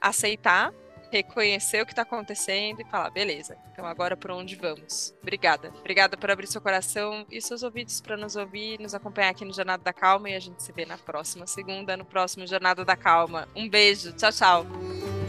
aceitar 0.00 0.72
reconhecer 1.14 1.80
o 1.80 1.86
que 1.86 1.92
está 1.92 2.02
acontecendo 2.02 2.80
e 2.80 2.84
falar, 2.84 3.08
beleza, 3.10 3.56
então 3.70 3.86
agora 3.86 4.16
para 4.16 4.34
onde 4.34 4.56
vamos? 4.56 5.14
Obrigada. 5.22 5.72
Obrigada 5.78 6.16
por 6.16 6.28
abrir 6.28 6.48
seu 6.48 6.60
coração 6.60 7.24
e 7.30 7.40
seus 7.40 7.62
ouvidos 7.62 8.00
para 8.00 8.16
nos 8.16 8.34
ouvir, 8.34 8.80
nos 8.80 8.94
acompanhar 8.94 9.30
aqui 9.30 9.44
no 9.44 9.52
Jornada 9.52 9.82
da 9.82 9.92
Calma 9.92 10.28
e 10.30 10.34
a 10.34 10.40
gente 10.40 10.60
se 10.60 10.72
vê 10.72 10.84
na 10.84 10.98
próxima 10.98 11.46
segunda, 11.46 11.96
no 11.96 12.04
próximo 12.04 12.46
Jornada 12.46 12.84
da 12.84 12.96
Calma. 12.96 13.48
Um 13.54 13.68
beijo, 13.68 14.12
tchau, 14.12 14.32
tchau. 14.32 15.23